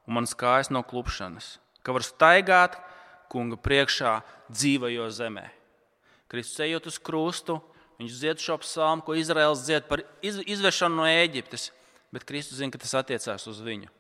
un 0.09 0.17
manas 0.17 0.33
kājas 0.39 0.71
no 0.73 0.81
klupšanas, 0.87 1.59
ka 1.85 1.93
var 1.93 2.07
staigāt 2.07 2.79
kunga 3.29 3.59
priekšā 3.61 4.15
dzīvajo 4.49 5.11
zemē. 5.13 5.45
Kristus 6.33 6.63
ejot 6.65 6.89
uz 6.89 6.97
krustu, 7.01 7.59
viņš 8.01 8.15
dzied 8.17 8.41
šo 8.41 8.57
psalmu, 8.63 9.05
ko 9.05 9.17
Izraels 9.19 9.67
dzied 9.67 9.89
par 9.91 10.05
izvešanu 10.23 11.03
no 11.03 11.09
Ēģiptes, 11.09 11.69
bet 12.15 12.25
Kristus 12.29 12.61
zina, 12.61 12.73
ka 12.73 12.81
tas 12.81 12.97
attiecās 12.97 13.45
uz 13.51 13.61
viņu. 13.65 13.91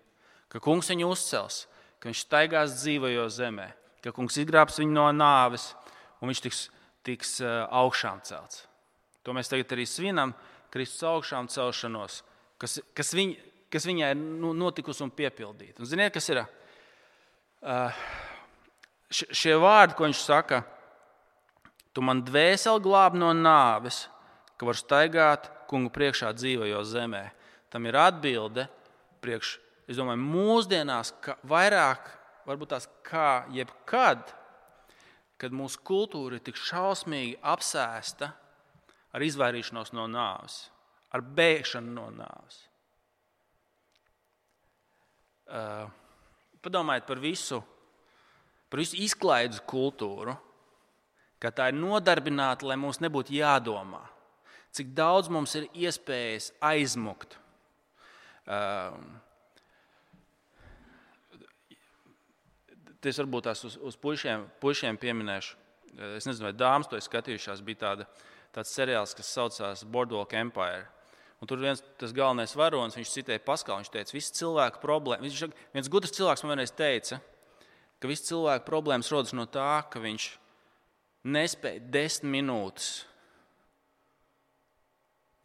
Ka 0.49 0.63
kungs 0.65 0.89
viņu 0.89 1.11
uzcels, 1.13 1.67
ka 2.01 2.09
viņš 2.09 2.25
staigās 2.25 2.79
dzīvajo 2.81 3.27
zemē, 3.33 3.69
ka 4.05 4.13
kungs 4.15 4.39
izglābs 4.41 4.79
viņu 4.81 4.95
no 4.95 5.07
nāves 5.15 5.73
un 6.21 6.31
viņš 6.31 6.43
tiks, 6.45 6.63
tiks 7.07 7.39
augšām 7.43 8.23
celts. 8.27 8.65
To 9.27 9.35
mēs 9.37 9.51
tagad 9.51 9.75
arī 9.75 9.85
svinam, 9.89 10.33
Kristus 10.73 11.05
augšām 11.09 11.49
celšanos, 11.53 12.23
kas, 12.61 12.79
kas, 12.97 13.13
viņ, 13.17 13.35
kas 13.73 13.87
viņai 13.89 14.11
ir 14.15 14.19
nu, 14.19 14.53
notikusi 14.57 15.05
un 15.05 15.13
piepildīta. 15.15 15.83
Un 15.83 15.89
ziniet, 15.89 16.13
kas 16.15 16.29
ir? 16.33 16.43
Šie 19.09 19.57
vārdi, 19.61 19.97
ko 19.97 20.05
viņš 20.07 20.21
saka, 20.21 20.63
tu 21.97 22.05
man 22.05 22.21
dvēseli 22.27 22.85
glābi 22.85 23.21
no 23.23 23.33
nāves, 23.37 24.07
ka 24.59 24.69
var 24.69 24.79
staigāt 24.79 25.49
kungu 25.71 25.93
priekšā 25.95 26.35
dzīvojot 26.37 26.89
zemē. 26.89 27.25
Tam 27.73 27.87
ir 27.89 27.97
atbilde 28.01 28.67
priekš, 29.25 29.57
es 29.89 29.99
domāju, 29.99 30.21
mūsdienās 30.25 31.13
vairāk, 31.49 32.13
varbūt 32.49 32.73
tās 32.73 32.89
kā 33.07 33.45
jebkad, 33.53 34.33
kad 35.39 35.55
mūsu 35.55 35.81
kultūra 35.87 36.39
ir 36.39 36.45
tik 36.45 36.59
šausmīgi 36.59 37.37
apsēsta 37.47 38.33
ar 39.15 39.25
izvairīšanos 39.25 39.93
no 39.97 40.09
nāves, 40.11 40.67
ar 41.15 41.23
bēgšanu 41.23 41.95
no 41.95 42.09
nāves. 42.17 42.65
Uh, 45.49 45.87
padomājiet 46.61 47.07
par 47.09 47.21
visu, 47.23 47.63
par 48.69 48.83
visu 48.83 48.99
izklaides 49.01 49.63
kultūru, 49.69 50.35
ka 51.41 51.53
tā 51.55 51.71
ir 51.71 51.79
nodarbināta, 51.79 52.67
lai 52.69 52.77
mums 52.81 53.01
nebūtu 53.01 53.37
jādomā, 53.39 54.03
cik 54.77 54.91
daudz 54.97 55.31
mums 55.33 55.55
ir 55.57 55.71
iespējas 55.87 56.51
aizmukt. 56.69 57.39
Uh, 58.49 58.93
Es 63.07 63.19
varbūt 63.21 63.47
tās 63.47 63.63
uz, 63.65 63.77
uz 63.79 63.97
puišiem, 64.01 64.49
puišiem 64.63 64.99
pieminēšu. 64.99 65.57
Es 66.19 66.27
nezinu, 66.27 66.49
vai 66.49 66.55
dāmas 66.57 66.91
to 66.91 66.99
ir 66.99 67.05
skatījušās. 67.05 67.63
Bija 67.65 67.83
tāda, 67.85 68.07
tāds 68.55 68.73
seriāls, 68.75 69.15
kas 69.15 69.31
saucās 69.35 69.85
Boardwalk 69.87 70.35
Empire. 70.39 70.89
Un 71.39 71.47
tur 71.47 71.61
viens 71.63 71.83
tas 72.01 72.13
galvenais 72.15 72.57
varonis, 72.59 72.97
viņš 72.99 73.15
citēja 73.15 73.45
Paskalu. 73.47 73.85
Viņš 73.85 73.93
teica, 73.95 74.11
ka 74.11 74.19
visas 74.19 74.35
cilvēku 74.41 74.83
problēmas, 74.83 75.29
viņš, 75.31 75.61
viens 75.77 75.91
gudrs 75.93 76.15
cilvēks 76.17 76.43
man 76.43 76.57
vienreiz 76.57 76.75
teica, 76.75 77.21
ka 78.03 78.11
visas 78.11 78.27
cilvēku 78.33 78.67
problēmas 78.67 79.11
rodas 79.15 79.35
no 79.39 79.47
tā, 79.47 79.71
ka 79.87 80.03
viņš 80.03 80.33
nespēja 81.31 81.85
desmit 81.95 82.35
minūtes 82.35 82.91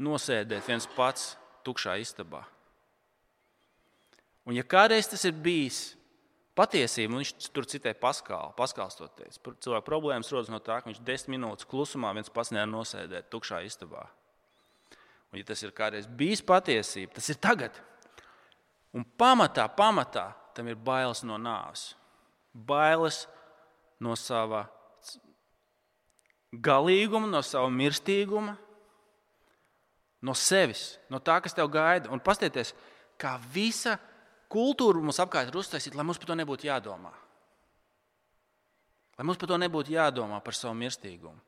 nosēdēt 0.02 0.66
viens 0.66 0.90
pats 0.98 1.36
tukšā 1.66 2.00
istabā. 2.02 2.42
Un, 4.44 4.58
ja 4.58 4.66
kādreiz 4.66 5.08
tas 5.08 5.24
ir 5.30 5.38
bijis 5.38 5.94
patiesība, 6.58 7.14
un 7.14 7.22
viņš 7.24 7.52
tur 7.54 7.68
citēja 7.70 7.98
Paskālu, 8.02 8.54
Paskāls 8.58 8.98
to 9.00 9.08
teica, 9.18 9.54
cilvēku 9.66 9.88
problēmas 9.88 10.32
rodas 10.34 10.52
no 10.54 10.60
tā, 10.64 10.80
ka 10.82 10.90
viņš 10.92 11.02
desmit 11.06 11.38
minūtes 11.38 11.68
klusumā 11.70 12.14
viens 12.16 12.32
pats 12.34 12.54
nevar 12.54 12.70
nosēdēt 12.72 13.32
tukšā 13.34 13.64
istabā. 13.68 14.06
Un, 15.34 15.40
ja 15.42 15.48
tas 15.50 15.64
ir 15.66 15.74
kādreiz 15.74 16.06
bijis 16.06 16.44
patiesība, 16.46 17.16
tas 17.18 17.32
ir 17.34 17.40
tagad. 17.42 17.80
Un 18.94 19.06
pamatā, 19.18 19.66
pamatā 19.74 20.28
tam 20.54 20.70
ir 20.70 20.78
bailes 20.78 21.24
no 21.26 21.40
nāves. 21.42 21.94
Bailes 22.54 23.24
no 23.98 24.14
sava 24.20 24.68
galīguma, 26.54 27.26
no 27.30 27.42
sava 27.42 27.72
mirstīguma, 27.74 28.54
no 30.24 30.36
sevis, 30.38 31.00
no 31.10 31.18
tā, 31.18 31.40
kas 31.42 31.58
tev 31.58 31.72
gaida. 31.74 32.12
Un 32.14 32.22
paskatieties, 32.22 32.76
kā 33.18 33.34
visa 33.54 33.98
kultūra 34.54 35.02
mums 35.02 35.20
apkārt 35.24 35.50
ir 35.50 35.60
uztaisīta, 35.60 35.98
lai 35.98 36.06
mums 36.08 36.22
par 36.22 36.30
to 36.32 36.38
nebūtu 36.38 36.70
jādomā. 36.70 37.12
Lai 39.18 39.26
mums 39.26 39.42
par 39.42 39.52
to 39.52 39.58
nebūtu 39.62 39.94
jādomā 39.94 40.40
par 40.46 40.58
savu 40.58 40.78
mirstīgumu. 40.80 41.40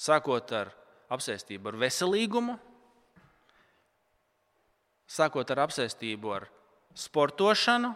Sākot 0.00 0.52
ar 0.56 0.72
apsēstību 1.12 1.72
ar 1.72 1.78
veselīgumu, 1.82 2.56
sākot 5.12 5.50
ar 5.52 5.66
apsēstību 5.66 6.32
ar 6.34 6.48
sportošanu, 6.98 7.92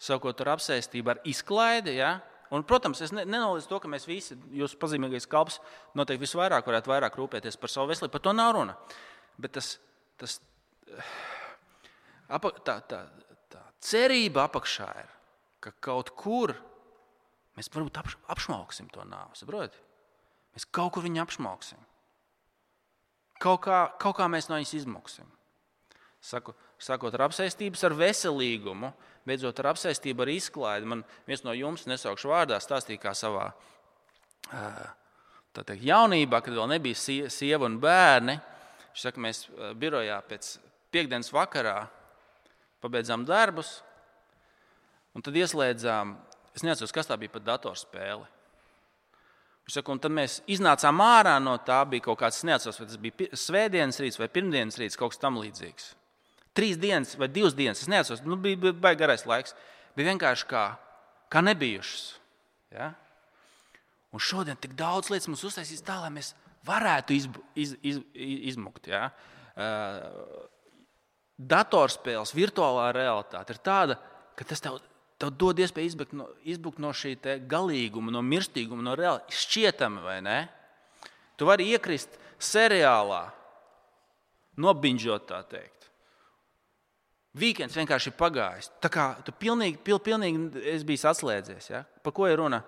savukārt 0.00 0.40
ar 0.44 0.54
apsēstību, 0.56 1.12
ar 1.12 1.20
izklaidi. 1.28 1.96
Ja? 2.00 2.16
Un, 2.54 2.64
protams, 2.68 3.00
es 3.04 3.12
nenoliedzu 3.14 3.70
to, 3.70 3.80
ka 3.82 3.90
mēs 3.90 4.06
visi, 4.08 4.36
jūsu 4.54 4.78
pazīmīgais 4.80 5.28
kalps, 5.30 5.58
noteikti 5.98 6.24
visvairāk 6.26 6.68
varētu 6.68 6.92
vairāk 6.92 7.18
rūpēties 7.18 7.58
par 7.60 7.72
savu 7.72 7.90
veselību. 7.90 8.12
Par 8.14 8.24
to 8.24 8.34
nav 8.36 8.52
runa. 8.56 8.76
Bet 9.40 9.56
tas, 9.56 9.76
tas, 10.20 10.38
tā, 12.28 12.40
tā, 12.64 12.76
tā 12.88 13.00
cerība 13.82 14.46
apakšā 14.46 14.88
ir, 15.02 15.10
ka 15.64 15.72
kaut 15.84 16.12
kur 16.18 16.54
mēs 17.56 17.70
varbūt 17.72 18.00
apšauksim 18.32 18.88
to 18.92 19.04
nāvi. 19.08 19.38
Saprotiet? 19.38 19.76
Mēs 20.56 20.68
kaut 20.72 20.94
kur 20.94 21.04
viņu 21.04 21.22
apšauksim. 21.24 21.80
Kaut 23.42 23.60
kā, 23.66 23.80
kaut 24.00 24.16
kā 24.16 24.28
mēs 24.32 24.48
no 24.48 24.56
viņas 24.56 24.76
izmuksim. 24.78 25.28
Saku, 26.24 26.54
sakot 26.80 27.14
ar 27.14 27.26
apsēstības 27.28 27.84
ar 27.86 27.94
veselīgumu, 27.96 28.90
beidzot 29.28 29.60
ar 29.60 29.72
apsēstību 29.74 30.24
ar 30.24 30.32
izklaidi. 30.32 30.88
Man 30.88 31.04
viens 31.28 31.44
no 31.44 31.52
jums, 31.54 31.84
nesaukšu 31.90 32.32
vārdā, 32.32 32.58
stāstīja, 32.62 33.02
kā 33.02 33.12
savā 33.16 33.50
teikt, 35.56 35.84
jaunībā, 35.84 36.40
kad 36.44 36.56
vēl 36.56 36.72
nebija 36.72 37.28
sieva 37.32 37.68
un 37.68 37.76
bērni. 37.82 38.38
Viņš 38.94 39.04
saka, 39.04 39.22
mēs 39.22 39.44
birojā 39.76 40.16
pēc 40.28 40.54
piekdienas 40.94 41.32
vakarā 41.36 41.82
pabeidzām 42.84 43.24
darbus, 43.28 43.80
un 45.16 45.24
tad 45.24 45.36
ieslēdzām, 45.36 46.16
es 46.56 46.64
neatceros, 46.66 46.94
kas 46.94 47.08
tā 47.08 47.18
bija 47.20 47.32
pat 47.36 47.46
datorspēle. 47.46 48.26
Viņš 49.66 49.80
saka, 49.80 49.94
un 49.94 50.00
tad 50.02 50.12
mēs 50.14 50.40
iznācām 50.46 51.00
ārā 51.02 51.38
no 51.42 51.56
tā, 51.66 51.80
bija 51.90 52.04
kaut 52.04 52.20
kāds, 52.20 52.44
neatceros, 52.46 52.78
vai 52.78 52.86
tas 52.86 53.00
bija 53.02 53.30
svētdienas 53.34 53.98
rīts 53.98 54.20
vai 54.20 54.28
pirmdienas 54.30 54.78
rīts, 54.78 54.98
kaut 54.98 55.14
kas 55.14 55.22
tam 55.22 55.40
līdzīgs. 55.42 55.88
Trīs 56.56 56.78
dienas 56.80 57.16
vai 57.18 57.26
divas 57.28 57.56
dienas, 57.56 57.82
es 57.82 57.90
neatceros, 57.90 58.22
nu, 58.24 58.38
bija, 58.40 58.60
bija 58.62 58.76
baigi 58.78 59.02
garais 59.02 59.26
laiks. 59.26 59.56
Bija 59.96 60.12
vienkārši 60.12 60.46
kā, 60.48 60.62
kā 61.32 61.42
nebijušas. 61.42 62.04
Ja? 62.76 62.92
Un 64.14 64.22
šodien 64.22 64.58
tik 64.60 64.76
daudz 64.78 65.10
lietas 65.10 65.26
mums 65.28 65.44
uztaisīs 65.48 65.82
tā, 65.84 65.98
lai 66.04 66.12
mēs 66.14 66.34
varētu 66.68 67.16
iz, 67.16 67.26
iz, 67.58 67.74
iz, 67.82 68.00
izmukt. 68.52 68.86
Ja? 68.92 69.08
Uh, 69.56 70.46
datorspēles, 71.36 72.34
virtuālā 72.36 72.90
realitāte 72.96 73.54
ir 73.54 73.60
tāda, 73.64 73.96
ka 74.36 74.44
tas 74.48 74.62
tev, 74.64 74.78
tev 75.20 75.32
dod 75.36 75.60
iespēju 75.60 75.92
izbukt 75.92 76.14
no, 76.16 76.28
izbukt 76.48 76.80
no 76.82 76.92
šī 76.96 77.16
galīguma, 77.48 78.12
no 78.12 78.22
mirstīguma, 78.24 78.84
no 78.84 78.96
reāli 78.96 79.36
šķietama, 79.36 80.04
vai 80.04 80.18
ne? 80.24 80.38
Tu 81.36 81.48
vari 81.48 81.68
iekrist 81.74 82.16
seriālā, 82.40 83.26
nobinžot 84.56 85.26
tā 85.28 85.42
teikt. 85.48 85.90
Vīkends 87.36 87.76
vienkārši 87.76 88.08
ir 88.08 88.16
pagājis. 88.16 88.70
Tā 88.80 88.88
kā 88.88 89.10
tu 89.24 89.34
pilnīgi, 89.36 89.76
pil, 89.84 89.98
pilnīgi 90.00 90.62
esi 90.72 90.86
bijis 90.88 91.04
atslēdzies. 91.10 91.66
Ja? 91.68 91.82
Par 92.00 92.14
ko 92.16 92.24
ir 92.30 92.40
runa? 92.40 92.62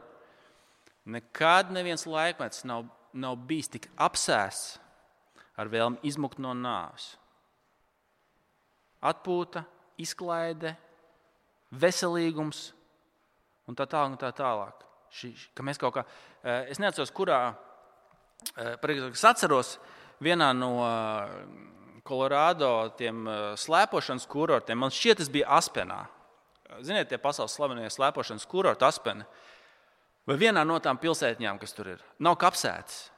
Nekad 1.09 1.73
neviens 1.73 2.05
laikmets 2.05 2.67
nav, 2.69 2.85
nav 3.17 3.39
bijis 3.49 3.73
tik 3.73 3.89
apsēsts 3.97 4.77
ar 5.57 5.73
vēlmi 5.73 6.05
izmukt 6.05 6.37
no 6.45 6.53
nāves 6.53 7.15
atpūta, 9.05 9.65
izklaide, 9.99 10.75
veselīgums 11.71 12.69
un 13.69 13.77
tā 13.77 13.87
tālāk. 13.87 14.15
Un 14.15 14.21
tā 14.21 14.33
tālāk. 14.37 14.85
Ši, 15.13 15.33
ka 15.57 15.65
mēs 15.65 15.81
kaut 15.81 15.95
kā, 15.97 16.05
eh, 16.45 16.71
es 16.73 16.79
neatceros, 16.79 17.13
kurā, 17.13 17.55
eh, 18.57 18.77
es 19.13 19.25
atceros 19.25 19.79
vienā 20.21 20.53
no 20.57 20.73
Kolorādo 22.05 22.93
eh, 22.99 23.13
slēpošanas 23.57 24.27
kurortiem. 24.27 24.79
Man 24.79 24.91
šķiet, 24.91 25.19
tas 25.19 25.29
bija 25.29 25.49
Aspenā. 25.49 26.07
Ziniet, 26.81 27.09
tie 27.09 27.19
pasaules 27.19 27.53
slavenie 27.53 27.89
slēpošanas 27.89 28.47
kurorti, 28.47 28.85
Aspena. 28.85 29.27
Vai 30.27 30.37
vienā 30.37 30.65
no 30.67 30.79
tām 30.79 30.99
pilsētņām, 31.01 31.59
kas 31.59 31.73
tur 31.73 31.89
ir, 31.89 32.03
nav 32.21 32.37
kapsētas. 32.37 33.11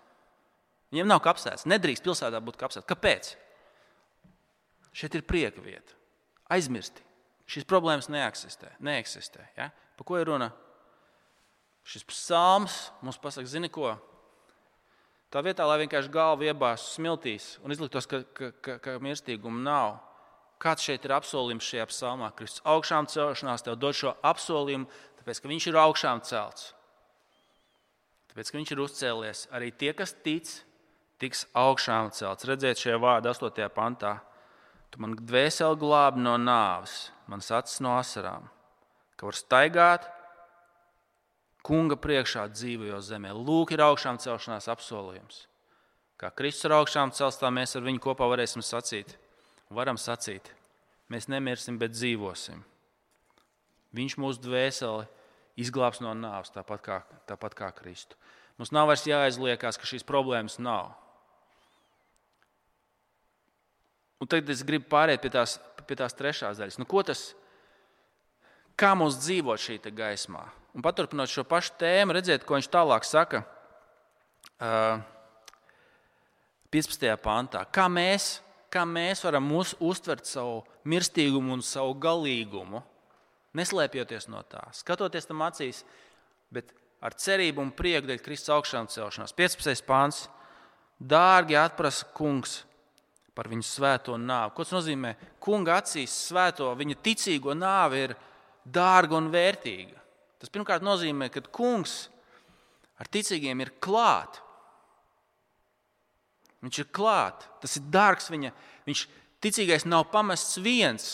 Viņiem 0.92 1.06
nav 1.06 1.20
kapsētas. 1.22 1.66
Nedrīkst 1.66 2.02
pilsētā 2.02 2.38
būt 2.42 2.58
kapsētas. 2.58 2.86
Kāpēc? 2.86 3.34
Šeit 4.92 5.14
ir 5.14 5.26
prieka 5.26 5.62
vieta. 5.62 5.94
Aizmirsti. 6.50 7.04
Šīs 7.50 7.66
problēmas 7.66 8.10
neeksistē. 8.10 8.76
neeksistē 8.78 9.46
ja? 9.56 9.70
Par 9.98 10.06
ko 10.06 10.18
ir 10.18 10.28
runa? 10.30 10.50
Šis 11.86 12.04
psalms 12.06 12.90
mums 13.02 13.18
pasaka, 13.18 13.48
zini 13.48 13.70
ko? 13.72 13.96
Tā 15.30 15.42
vietā, 15.46 15.64
lai 15.66 15.78
vienkārši 15.84 16.10
galvu 16.10 16.46
iebāztu 16.46 16.96
smiltīs 16.96 17.52
un 17.62 17.74
izliktos, 17.74 18.06
ka, 18.10 18.22
ka, 18.34 18.50
ka, 18.62 18.78
ka 18.82 18.96
mirstīguma 19.02 19.62
nav. 19.62 19.98
Kāds 20.60 20.84
šeit 20.84 21.06
ir 21.06 21.14
apsolījums 21.16 21.66
šajā 21.70 21.86
psalmā? 21.88 22.32
Kristus 22.36 22.62
augšām 22.68 23.06
celšanās 23.08 23.64
tev 23.64 23.78
dod 23.80 23.96
šo 23.96 24.12
apsolījumu, 24.26 24.90
tāpēc 25.20 25.40
ka 25.40 25.50
viņš 25.50 25.68
ir 25.70 25.78
augšām 25.80 26.22
celts. 26.26 26.72
Tāpēc, 28.30 28.50
ka 28.50 28.58
viņš 28.58 28.72
ir 28.74 28.82
uzcēlies, 28.84 29.44
arī 29.56 29.70
tie, 29.74 29.94
kas 29.96 30.12
tic, 30.22 30.50
tiks 31.22 31.46
augšām 31.56 32.12
celts. 32.14 32.46
Redziet, 32.46 32.82
šajā 32.82 32.98
vārdā, 33.02 33.32
8. 33.34 33.70
pantā. 33.74 34.18
Tu 34.90 35.02
man 35.02 35.14
dvēseli 35.14 35.78
glābi 35.78 36.22
no 36.24 36.34
nāves, 36.40 37.10
manas 37.30 37.50
acis 37.54 37.82
no 37.84 37.94
asarām, 37.98 38.48
ka 39.16 39.28
var 39.28 39.38
staigāt 39.38 40.08
kunga 41.66 41.96
priekšā 42.00 42.48
dzīvojot 42.50 43.06
zemē. 43.06 43.34
Lūk, 43.36 43.74
ir 43.74 43.84
augšām 43.84 44.18
celšanās 44.22 44.68
apsolījums. 44.72 45.44
Kā 46.20 46.32
Kristus 46.36 46.66
ar 46.68 46.80
augšām 46.80 47.12
cels, 47.16 47.38
tā 47.40 47.48
mēs 47.54 47.76
ar 47.78 47.86
viņu 47.86 48.02
kopā 48.04 48.26
varēsim 48.28 48.64
sacīt. 48.64 49.14
Varam 49.72 49.96
sacīt, 50.00 50.50
mēs 51.08 51.30
nemirsim, 51.30 51.78
bet 51.78 51.94
dzīvosim. 51.94 52.64
Viņš 53.96 54.16
mūsu 54.20 54.42
dvēseli 54.42 55.06
izglābs 55.60 56.02
no 56.02 56.12
nāves, 56.14 56.52
tāpat 56.54 56.82
kā, 56.84 56.98
tāpat 57.30 57.54
kā 57.58 57.70
Kristu. 57.78 58.18
Mums 58.58 58.74
nav 58.74 58.90
vairs 58.90 59.06
jāaizliekās, 59.08 59.78
ka 59.80 59.88
šīs 59.88 60.04
problēmas 60.06 60.58
nav. 60.60 60.92
Un 64.20 64.28
tagad 64.28 64.52
es 64.52 64.64
gribu 64.66 64.88
pāriet 64.92 65.22
pie 65.22 65.30
tās, 65.32 65.56
pie 65.88 65.96
tās 65.96 66.16
trešās 66.16 66.60
daļas. 66.60 66.76
Nu, 66.80 66.86
tas, 67.06 67.30
kā 68.76 68.92
mums 68.98 69.16
dzīvot 69.22 69.60
šī 69.60 69.78
gaismā? 69.96 70.44
Un 70.76 70.84
paturpinot 70.84 71.30
šo 71.30 71.42
pašu 71.48 71.74
tēmu, 71.80 72.14
redziet, 72.14 72.44
ko 72.46 72.54
viņš 72.58 72.68
tālāk 72.70 73.06
saka. 73.08 73.42
Uh, 74.60 75.00
15. 76.70 77.08
pantā. 77.18 77.64
Kā 77.74 77.88
mēs, 77.90 78.38
kā 78.70 78.84
mēs 78.86 79.24
varam 79.26 79.48
uztvert 79.58 80.28
savu 80.28 80.60
mirstīgumu 80.86 81.56
un 81.56 81.64
savu 81.66 81.96
galīgumu, 81.98 82.84
neslēpjoties 83.58 84.28
no 84.30 84.44
tā, 84.46 84.62
skatoties 84.78 85.26
tam 85.26 85.42
acīs, 85.42 85.82
bet 86.54 86.70
ar 87.02 87.16
cerību 87.18 87.64
un 87.64 87.72
prieku 87.74 88.06
dēļ 88.06 88.22
Kristus 88.22 88.54
augšām 88.54 88.86
celšanās. 88.92 89.34
15. 89.34 89.86
pāns. 89.88 90.28
Dārgi 91.00 91.56
atprasa 91.56 92.04
kungs 92.12 92.60
par 93.40 93.48
viņu 93.48 93.64
svēto 93.64 94.18
nāvi. 94.20 94.52
Ko 94.52 94.66
tas 94.66 94.74
nozīmē? 94.76 95.14
Kunga 95.40 95.78
acīs 95.80 96.12
svēto, 96.28 96.66
viņa 96.76 96.98
ticīgo 97.00 97.54
nāvi 97.56 98.02
ir 98.04 98.12
dārga 98.68 99.16
un 99.16 99.30
vērtīga. 99.32 99.96
Tas 100.36 100.52
pirmkārt 100.52 100.84
nozīmē, 100.84 101.30
ka 101.32 101.40
kungs 101.48 102.10
ar 103.00 103.08
ticīgiem 103.08 103.62
ir 103.64 103.70
klāt. 103.80 104.42
Viņš 106.60 106.82
ir 106.82 106.90
klāt, 106.92 107.46
tas 107.62 107.78
ir 107.80 107.86
dārgs 107.88 108.28
viņa. 108.28 108.52
Viņš 108.84 109.04
ticīgais 109.40 109.86
nav 109.88 110.10
pamests 110.12 110.60
viens. 110.60 111.06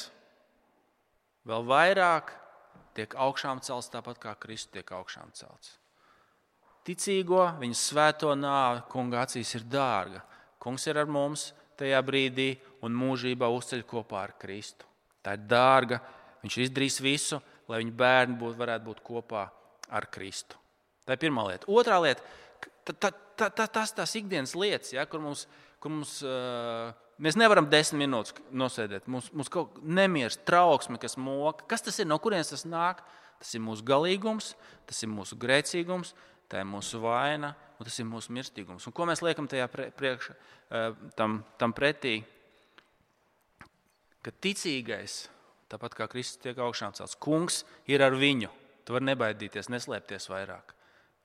Vēl 1.47 1.62
vairāk 1.69 2.33
tiek 2.99 3.15
augšām 3.15 3.62
celts 3.62 3.93
tāpat 3.93 4.19
kā 4.19 4.33
Kristus 4.43 4.73
tiek 4.75 4.91
augšām 4.99 5.31
celts. 5.39 5.77
Ticīgo, 6.87 7.45
viņa 7.62 7.79
svēto 7.79 8.35
nāvi, 8.39 8.83
kunga 8.91 9.23
acīs 9.23 9.55
ir 9.59 9.69
dārga. 9.71 10.25
Kungs 10.62 10.87
ir 10.91 10.99
ar 10.99 11.07
mums, 11.07 11.53
tajā 11.81 12.01
brīdī 12.07 12.51
un 12.85 12.97
mūžībā 12.97 13.49
uzceļ 13.53 13.85
kopā 13.89 14.23
ar 14.25 14.35
Kristu. 14.41 14.89
Tā 15.25 15.37
ir 15.37 15.47
dārga. 15.51 16.01
Viņš 16.45 16.59
izdarīs 16.62 17.01
visu, 17.03 17.41
lai 17.71 17.81
viņa 17.83 17.95
bērni 17.99 18.39
būt, 18.41 18.57
varētu 18.59 18.87
būt 18.87 19.03
kopā 19.07 19.47
ar 19.91 20.07
Kristu. 20.12 20.59
Tā 21.07 21.17
ir 21.17 21.23
pirmā 21.23 21.47
lieta. 21.49 21.67
Otra 21.71 21.99
lieta- 22.03 22.23
tas 23.75 23.93
tās 23.93 24.15
ikdienas 24.19 24.55
lietas, 24.55 24.93
ja, 24.93 25.07
kur 25.07 25.21
mums, 25.21 25.47
kur 25.81 25.91
mums 25.91 26.23
uh, 26.23 26.93
mēs 27.19 27.37
nevaram 27.39 27.69
desmit 27.71 28.07
minūtes 28.07 28.35
nosēdēt. 28.53 29.07
Mums, 29.07 29.33
mums 29.33 29.51
kaut 29.53 29.75
kā 29.75 29.83
nemieris, 29.83 30.39
trauksme, 30.47 30.99
kas 30.99 31.17
moka. 31.17 31.67
Kas 31.67 31.83
tas 31.83 31.99
ir? 31.99 32.07
No 32.07 32.19
kurienes 32.19 32.51
tas 32.51 32.65
nāk? 32.65 33.03
Tas 33.39 33.53
ir 33.55 33.61
mūsu 33.61 33.85
galīgums, 33.85 34.55
tas 34.89 35.03
ir 35.03 35.11
mūsu 35.12 35.37
grēcīgums, 35.37 36.15
tā 36.51 36.63
ir 36.63 36.69
mūsu 36.69 37.01
vaina 37.03 37.55
un 37.77 37.87
tas 37.87 37.99
ir 38.01 38.09
mūsu 38.09 38.33
mirstīgums. 38.35 38.87
Un 38.89 38.95
ko 38.97 39.07
mēs 39.09 39.23
liekam 39.25 39.49
tajā 39.51 39.69
priekšā, 39.71 40.35
eh, 40.71 40.93
tam, 41.17 41.43
tam 41.59 41.75
pretī? 41.77 42.23
Ka 44.25 44.33
ticīgais, 44.43 45.29
tāpat 45.71 45.95
kā 45.95 46.09
Kristus 46.11 46.43
tiek 46.43 46.57
augšām 46.57 46.95
celts, 46.97 47.15
kungs 47.15 47.65
ir 47.87 48.03
ar 48.03 48.13
viņu. 48.13 48.51
Tu 48.87 48.95
vari 48.95 49.11
nebaidīties, 49.11 49.71
neslēpties 49.71 50.29
vairāk. 50.31 50.75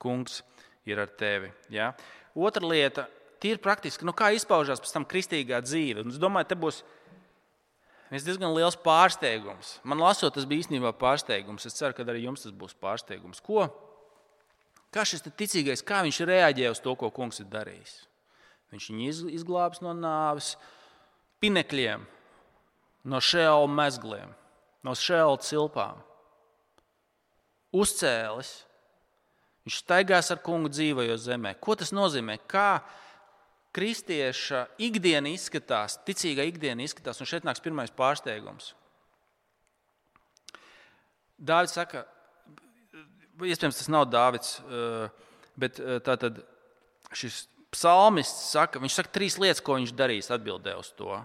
Kungs 0.02 0.42
ir 0.86 0.98
ar 0.98 1.06
tevi. 1.06 1.52
Ja? 1.70 1.92
Otra 2.34 2.66
lieta, 2.66 3.06
tīri 3.40 3.60
praktiski, 3.62 4.04
nu, 4.04 4.12
kā 4.12 4.32
izpaužās 4.34 4.82
pēc 4.82 4.92
tam 4.92 5.06
kristīgā 5.06 5.62
dzīve. 5.62 6.02
Un 6.02 6.10
es 6.10 6.18
domāju, 6.18 6.48
te 6.48 6.58
būs 6.58 6.82
viens 8.10 8.26
diezgan 8.26 8.52
liels 8.54 8.76
pārsteigums. 8.76 9.78
Man 9.84 10.02
lasot, 10.02 10.34
tas 10.34 10.44
bija 10.44 10.66
īstenībā 10.66 10.92
pārsteigums. 10.98 11.66
Es 11.66 11.78
ceru, 11.78 11.94
ka 11.94 12.04
arī 12.04 12.26
jums 12.26 12.42
tas 12.44 12.52
būs 12.52 12.74
pārsteigums. 12.74 13.40
Ko? 13.40 13.70
Kā 14.92 15.06
šis 15.08 15.24
ticīgais, 15.24 15.84
kā 15.84 16.02
viņš 16.04 16.20
reaģē 16.28 16.70
uz 16.72 16.80
to, 16.84 16.92
ko 17.00 17.08
kungs 17.14 17.40
ir 17.40 17.48
darījis? 17.52 17.94
Viņš 18.72 18.88
viņu 18.88 19.30
izglābs 19.32 19.80
no 19.84 19.92
nāves, 19.96 20.54
pinekļiem, 21.40 22.04
no 23.08 23.20
šēla 23.20 23.68
mezgliem, 23.72 24.34
no 24.84 24.94
šēla 24.96 25.40
cilpām. 25.44 26.02
Uzcēlis. 27.72 28.52
Viņš 29.62 29.78
staigās 29.78 30.28
ar 30.34 30.40
kungu 30.42 30.68
dzīvojot 30.72 31.20
zemē. 31.22 31.54
Ko 31.62 31.76
tas 31.78 31.92
nozīmē? 31.94 32.36
Kā 32.50 32.82
kristieša 33.72 34.66
ikdiena 34.82 35.30
izskatās, 35.32 35.96
ticīga 36.04 36.44
ikdiena 36.48 36.84
izskatās, 36.84 37.20
un 37.22 37.28
šeit 37.30 37.46
nāks 37.46 37.62
pirmais 37.64 37.92
pārsteigums. 37.94 38.72
Dāvids 41.42 41.74
saka, 41.78 42.04
iespējams, 43.48 43.78
tas 43.78 43.90
nav 43.92 44.08
Dāvids, 44.12 44.58
eh, 44.60 45.08
bet 45.58 45.80
eh, 45.80 45.98
tātad 46.04 46.42
šis 47.16 47.46
psalmists 47.72 48.50
saka, 48.52 48.80
viņš 48.82 48.98
saka 48.98 49.12
trīs 49.14 49.38
lietas, 49.40 49.62
ko 49.64 49.78
viņš 49.78 49.94
darīs 49.96 50.30
atbildē 50.32 50.76
uz 50.78 50.92
to. 50.96 51.16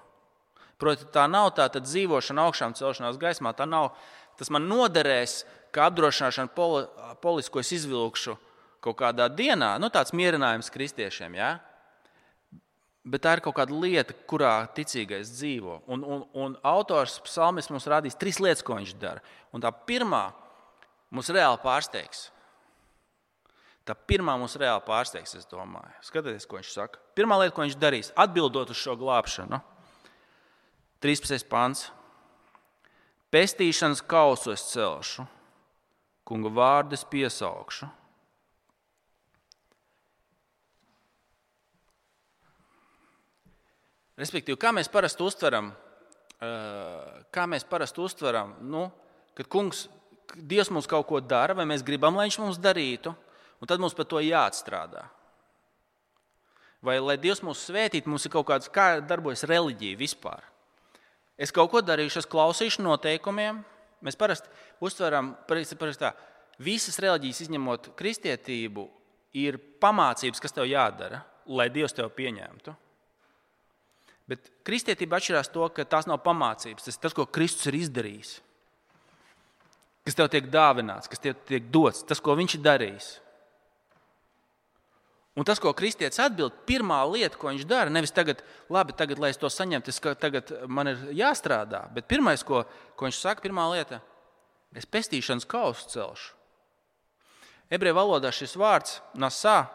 Proti, 0.78 1.08
tā 1.14 1.26
nav 1.30 1.52
tā 1.58 1.68
dzīvošana 1.74 2.48
augšām 2.48 2.76
celšanās 2.78 3.18
gaismā, 3.20 3.54
tā 3.58 3.66
nav, 3.68 3.96
tas 4.38 4.52
man 4.54 4.68
noderēs, 4.70 5.42
kā 5.74 5.90
apdrošināšana 5.90 6.54
poli, 6.56 6.86
polis, 7.22 7.50
ko 7.50 7.62
es 7.64 7.74
izvilkšu 7.76 8.38
kaut 8.84 9.00
kādā 9.00 9.28
dienā, 9.34 9.76
nu, 9.82 9.90
tāds 9.92 10.14
mierinājums 10.16 10.70
kristiešiem. 10.72 11.36
Ja? 11.36 11.58
Bet 13.08 13.24
tā 13.24 13.38
ir 13.38 13.44
kaut 13.44 13.58
kāda 13.58 13.76
lieta, 13.76 14.16
kurā 14.30 14.68
ticīgais 14.76 15.32
dzīvo. 15.34 15.82
Un, 15.92 16.04
un, 16.04 16.24
un 16.38 16.58
autors 16.68 17.18
psalmis 17.26 17.72
mums 17.72 17.88
rādīs 17.90 18.18
trīs 18.20 18.40
lietas, 18.44 18.64
ko 18.64 18.78
viņš 18.78 18.94
dara. 19.02 19.24
Un 19.56 19.64
tā 19.64 19.72
pirmā 19.72 20.30
mums 21.12 21.32
reāli 21.34 21.60
pārsteigs. 21.64 22.28
Tā 23.88 23.96
pirmā 23.96 24.34
mums 24.40 24.58
reāli 24.60 24.84
pārsteigs, 24.84 25.38
es 25.40 25.48
domāju. 25.48 25.94
Skatieties, 26.04 26.48
ko 26.50 26.60
viņš 26.60 26.72
saka. 26.74 27.00
Pirmā 27.16 27.38
lieta, 27.40 27.54
ko 27.56 27.64
viņš 27.64 27.78
darīs, 27.80 28.12
atbildot 28.20 28.74
uz 28.74 28.80
šo 28.80 28.98
glābšanu. 29.00 29.62
13. 31.04 31.46
pāns. 31.48 31.86
Pestīšanas 33.32 34.02
kausu 34.08 34.52
es 34.54 34.66
celšu, 34.72 35.24
kunga 36.28 36.52
vārdu 36.52 36.96
es 36.98 37.04
piesaukšu. 37.08 37.88
Respektīvi, 44.18 44.58
kā 44.58 44.72
mēs 44.74 44.90
parasti 44.90 45.22
uztveram, 45.22 45.70
kā 47.32 47.44
mēs 47.52 47.68
parasti 47.70 48.02
uztveram 48.02 48.56
nu, 48.66 48.88
kad 49.38 49.50
kungs 49.52 49.86
Dievs 50.36 50.72
mums 50.74 50.90
kaut 50.90 51.08
ko 51.08 51.22
dara, 51.24 51.56
vai 51.56 51.66
mēs 51.70 51.86
gribam, 51.86 52.18
lai 52.18 52.28
Viņš 52.28 52.40
mums 52.42 52.60
darītu, 52.60 53.14
un 53.62 53.70
tad 53.70 53.80
mums 53.80 53.96
par 53.96 54.08
to 54.10 54.20
jāatstrādā. 54.24 55.06
Vai 56.84 57.00
lai 57.02 57.18
Dievs 57.18 57.42
mūs 57.46 57.64
svētītu, 57.70 58.10
mums 58.12 58.28
ir 58.28 58.34
kaut 58.34 58.48
kāds, 58.50 58.70
kā 58.70 59.00
darbojas 59.02 59.46
reliģija 59.50 59.98
vispār. 59.98 60.44
Es 61.38 61.54
kaut 61.54 61.72
ko 61.72 61.82
darīšu, 61.82 62.22
es 62.22 62.30
klausīšu 62.30 62.84
noteikumiem. 62.86 63.64
Mēs 64.06 64.18
parasti 64.18 64.50
uztveram, 64.84 65.34
tā, 65.48 66.12
visas 66.62 67.00
reliģijas, 67.02 67.42
izņemot 67.48 67.92
kristietību, 67.98 68.86
ir 69.38 69.58
pamācības, 69.82 70.42
kas 70.42 70.54
tev 70.54 70.68
jādara, 70.70 71.24
lai 71.50 71.70
Dievs 71.74 71.96
tevi 71.98 72.14
pieņemtu. 72.20 72.76
Bet 74.28 74.52
kristietība 74.68 75.18
atšķirās 75.18 75.50
to, 75.54 75.66
ka 75.72 75.86
tās 75.88 76.06
nav 76.10 76.20
pamācības, 76.26 76.84
tas 76.84 76.98
ir 76.98 77.02
tas, 77.02 77.16
ko 77.16 77.26
Kristus 77.32 77.70
ir 77.72 77.80
izdarījis 77.80 78.36
kas 80.08 80.16
tev 80.16 80.30
tiek 80.32 80.46
dāvināts, 80.52 81.10
kas 81.12 81.20
tev 81.20 81.36
tiek 81.50 81.66
dots, 81.74 82.06
tas, 82.08 82.22
ko 82.24 82.36
viņš 82.40 82.56
ir 82.56 82.64
darījis. 82.64 83.08
Un 85.38 85.46
tas, 85.46 85.60
ko 85.62 85.70
kristietis 85.78 86.18
atbild, 86.24 86.56
pirmā 86.66 87.04
lieta, 87.12 87.38
ko 87.38 87.52
viņš 87.52 87.68
dara, 87.70 87.92
nevis 87.94 88.16
tagad, 88.16 88.40
labi, 88.74 88.96
tagad, 88.98 89.20
lai 89.22 89.30
es 89.30 89.38
to 89.38 89.52
saņemtu, 89.54 89.92
tas 89.92 90.18
tagad 90.18 90.50
man 90.66 90.90
ir 90.90 91.04
jāstrādā. 91.20 91.84
Bet 91.94 92.08
pirmais, 92.10 92.42
ko, 92.42 92.64
ko 92.98 93.06
viņš 93.06 93.20
saka, 93.20 93.44
pirmā 93.44 93.68
lieta, 93.76 94.00
es 94.74 94.90
pestīšanas 94.90 95.46
kausu 95.46 95.92
celšu. 95.94 96.34
Ebreju 97.70 98.00
valodā 98.00 98.32
šis 98.34 98.56
vārds 98.58 98.98
nasā 99.20 99.68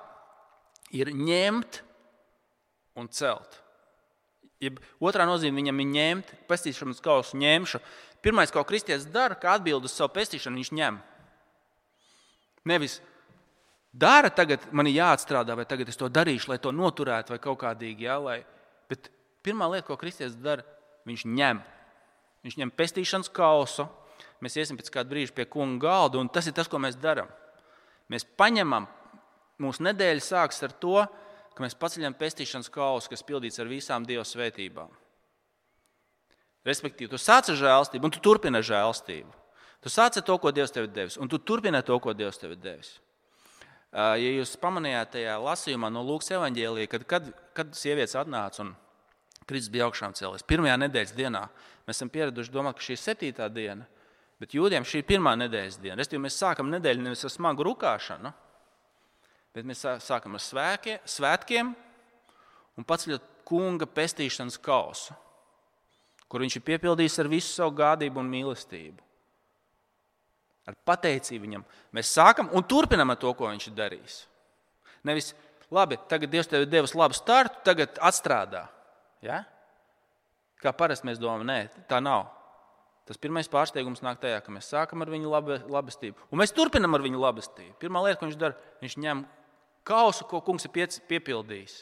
ir 0.97 1.13
ņemt 1.15 1.83
un 2.99 3.07
celt. 3.13 3.62
Jeb 4.63 4.79
otrā 5.03 5.25
nozīme 5.27 5.59
viņam 5.59 5.81
ir 5.83 5.89
ņemt, 5.91 6.29
pestīšanas 6.51 7.03
kausu 7.03 7.39
ņemšu. 7.41 7.81
Pirmais, 8.23 8.53
ko 8.55 8.63
kristietis 8.67 9.09
dara, 9.11 9.35
kā 9.35 9.57
atbild 9.57 9.89
uz 9.89 9.95
savu 9.97 10.13
pestīšanu, 10.15 10.61
viņš 10.61 10.71
ņem. 10.79 11.01
Nevis 12.71 13.01
dara, 13.91 14.31
tagad 14.31 14.69
man 14.71 14.87
ir 14.87 15.01
jāatstrādā, 15.01 15.57
vai 15.59 15.67
tagad 15.67 15.91
es 15.91 15.99
to 15.99 16.07
darīšu, 16.07 16.53
lai 16.53 16.61
to 16.63 16.71
noturētu, 16.71 17.35
vai 17.35 17.41
kaut 17.43 17.59
kādīgi. 17.65 18.07
Ja, 18.07 18.21
lai... 18.23 18.45
Bet 18.87 19.11
pirmā 19.43 19.67
lieta, 19.73 19.89
ko 19.89 19.97
kristietis 19.99 20.39
dara, 20.39 20.63
viņš 21.11 21.25
ņem. 21.27 21.63
Viņš 22.47 22.59
ņem 22.63 22.73
pestīšanas 22.79 23.33
kausu. 23.35 23.89
Mēs 24.43 24.59
iesim 24.59 24.79
pēc 24.79 24.93
kāda 24.95 25.11
brīža 25.11 25.35
pie 25.35 25.49
kunga 25.51 25.89
galda, 25.89 26.23
un 26.23 26.31
tas 26.31 26.47
ir 26.47 26.55
tas, 26.55 26.71
ko 26.71 26.79
mēs 26.83 26.95
darām. 27.03 27.27
Mēs 28.11 28.27
paņemam, 28.39 28.87
mūsu 29.63 29.83
nedēļa 29.89 30.23
sākas 30.23 30.63
ar 30.67 30.75
to, 30.79 31.03
ka 31.03 31.22
mēs 31.61 31.77
paceļam 31.77 32.17
pestīšanas 32.17 32.71
kausu, 32.73 33.11
kas 33.13 33.25
pildīts 33.27 33.61
ar 33.61 33.69
visām 33.69 34.07
Dieva 34.09 34.25
svētībām. 34.25 34.91
Respektīvi, 36.65 37.11
tu 37.11 37.19
sāc 37.19 37.51
ar 37.51 37.59
žēlstību, 37.59 38.07
un 38.07 38.15
tu 38.15 38.23
turpini 38.23 38.61
ar 38.61 38.65
žēlstību. 38.65 39.33
Tu 39.83 39.91
sāc 39.91 40.17
ar 40.17 40.25
to, 40.25 40.37
ko 40.39 40.53
Dievs 40.55 40.71
tev 40.71 40.87
ir 40.87 40.93
devis, 40.95 41.19
un 41.19 41.29
tu 41.29 41.41
turpini 41.43 41.83
to, 41.83 41.99
ko 41.99 42.15
Dievs 42.15 42.39
tev 42.39 42.55
ir 42.55 42.61
devis. 42.63 42.95
Ja 43.93 44.17
jūs 44.17 44.55
pamanījāt 44.57 45.17
tajā 45.19 45.35
lasījumā 45.43 45.91
no 45.93 46.05
Lūkas 46.07 46.31
evanģēlīja, 46.33 46.89
kad, 46.95 47.03
kad, 47.11 47.27
kad 47.53 47.75
sievietes 47.77 48.15
atnāca 48.17 48.63
un 48.65 48.71
Kristus 49.49 49.73
bija 49.75 49.89
augšām 49.89 50.15
cēlies, 50.17 50.47
pirmajā 50.49 50.79
nedēļas 50.85 51.17
dienā, 51.19 51.43
mēs 51.85 51.99
esam 51.99 52.13
pieraduši 52.15 52.55
domāt, 52.55 52.79
ka 52.79 52.87
šī 52.87 52.95
ir 52.95 53.03
septītā 53.03 53.49
diena, 53.53 53.85
bet 54.41 54.55
jūdiem 54.57 54.87
šī 54.87 55.03
ir 55.03 55.09
pirmā 55.11 55.35
nedēļas 55.43 55.81
diena. 55.83 55.99
Restīvi, 56.01 56.23
mēs 56.25 56.39
sākam 56.41 56.71
nedēļu 56.73 57.05
nevis 57.05 57.27
ar 57.27 57.35
smagu 57.35 57.67
rukāšanu, 57.67 58.33
bet 59.53 59.67
mēs 59.69 59.85
sākam 60.05 60.39
ar 60.39 60.43
svēkie, 60.43 60.99
svētkiem 61.05 61.75
un 62.79 62.89
paceļot 62.89 63.29
kunga 63.49 63.87
pestīšanas 63.87 64.59
kausu 64.63 65.17
kur 66.33 66.41
viņš 66.41 66.57
ir 66.57 66.65
piepildījis 66.65 67.19
ar 67.21 67.29
visu 67.29 67.51
savu 67.53 67.75
gādību 67.77 68.23
un 68.23 68.31
mīlestību. 68.33 69.05
Ar 70.71 70.77
pateicību 70.89 71.45
viņam. 71.45 71.65
Mēs 71.93 72.13
sākam 72.17 72.49
un 72.57 72.65
turpinām 72.65 73.13
ar 73.13 73.19
to, 73.21 73.35
ko 73.37 73.51
viņš 73.51 73.67
ir 73.69 73.75
darījis. 73.77 74.15
Nevis, 75.05 75.33
labi, 75.75 75.99
tagad 76.09 76.33
Dievs 76.33 76.49
tev 76.49 76.65
ir 76.65 76.71
devis 76.73 76.95
labu 76.97 77.19
startu, 77.19 77.61
tagad 77.67 78.01
atstrādā. 78.01 78.63
Ja? 79.27 79.43
Kā 80.63 80.73
parasti 80.73 81.11
mēs 81.11 81.21
domājam, 81.21 81.51
nē, 81.51 81.59
tā 81.91 82.01
nav. 82.01 82.31
Tas 83.05 83.19
pirmais 83.21 83.51
pārsteigums 83.51 84.01
nāk 84.07 84.23
tajā, 84.23 84.39
ka 84.41 84.55
mēs 84.55 84.71
sākam 84.73 85.03
ar 85.05 85.11
viņu 85.13 85.29
labestību, 85.69 86.31
un 86.31 86.41
mēs 86.41 86.55
turpinām 86.55 86.95
ar 86.97 87.03
viņu 87.05 87.21
labestību. 87.21 87.75
Pirmā 87.83 88.07
lieta, 88.07 88.21
ko 88.23 88.31
viņš 88.31 88.39
dara, 88.41 88.71
viņš 88.81 88.97
ņem 89.05 89.25
kausu, 89.87 90.27
ko 90.31 90.41
kungs 90.45 90.67
ir 90.67 90.73
piepildījis. 91.09 91.77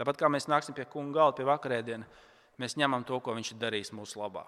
Tāpat 0.00 0.16
kā 0.16 0.30
mēs 0.32 0.48
nāksim 0.48 0.74
pie 0.76 0.86
kunga 0.88 1.18
galda, 1.18 1.36
pie 1.36 1.46
vakarēdienas, 1.48 2.26
mēs 2.60 2.76
ņemam 2.80 3.04
to, 3.08 3.18
ko 3.20 3.34
viņš 3.36 3.52
ir 3.52 3.60
darījis 3.60 3.92
mūsu 3.96 4.20
labā. 4.22 4.46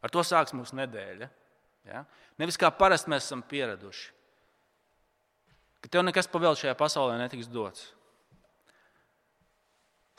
Ar 0.00 0.12
to 0.12 0.22
sāksies 0.24 0.56
mūsu 0.56 0.78
nedēļa. 0.78 1.28
Ja? 1.90 2.04
Nevis 2.40 2.58
kā 2.60 2.70
parasti 2.72 3.10
mēs 3.12 3.26
esam 3.26 3.42
pieraduši, 3.46 4.10
ka 5.80 5.90
tev 5.90 6.04
nekas 6.06 6.28
pavēl 6.30 6.58
šajā 6.58 6.76
pasaulē 6.78 7.18
netiks 7.20 7.50
dots. 7.50 7.90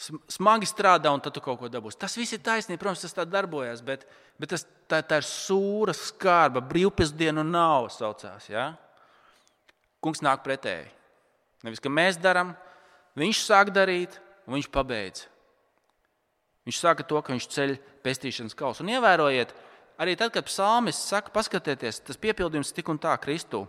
Smagi 0.01 0.65
strādā, 0.65 1.11
un 1.13 1.21
tad 1.21 1.35
tu 1.35 1.43
kaut 1.45 1.59
ko 1.61 1.69
dabūsi. 1.69 1.99
Tas 2.01 2.15
viss 2.17 2.33
ir 2.33 2.41
taisnība, 2.41 2.81
protams, 2.81 3.03
tas 3.05 3.13
tā 3.13 3.25
darbojas, 3.29 3.83
bet, 3.85 4.07
bet 4.41 4.49
tas, 4.49 4.63
tā, 4.89 5.03
tā 5.05 5.19
ir 5.21 5.27
sūra, 5.29 5.93
skarba, 5.93 6.63
brīvpusdienu 6.65 7.43
nav 7.45 7.91
saucās. 7.93 8.47
Ja? 8.49 8.71
Kungs 10.01 10.23
nāk 10.25 10.41
pretēji. 10.41 10.89
Nevis, 11.65 11.82
ka 11.82 11.91
mēs 11.93 12.17
darām, 12.21 12.56
viņš 13.19 13.43
sāk 13.45 13.71
darīt, 13.76 14.17
un 14.47 14.58
viņš 14.58 14.69
pabeidz. 14.74 15.28
Viņš 16.65 16.78
saka 16.78 17.06
to, 17.08 17.21
ka 17.21 17.34
viņš 17.34 17.47
ceļ 17.54 17.76
pestīšanas 18.06 18.58
kausu. 18.58 18.84
Un 18.84 18.93
ievērojiet, 18.93 19.54
arī 20.02 20.15
tad, 20.17 20.34
kad 20.36 20.50
psalmis 20.50 21.00
saka, 21.10 21.34
paskatieties, 21.34 22.04
tas 22.06 22.19
piepildījums 22.21 22.74
tik 22.76 22.91
un 22.93 23.02
tā 23.02 23.13
Kristū. 23.21 23.63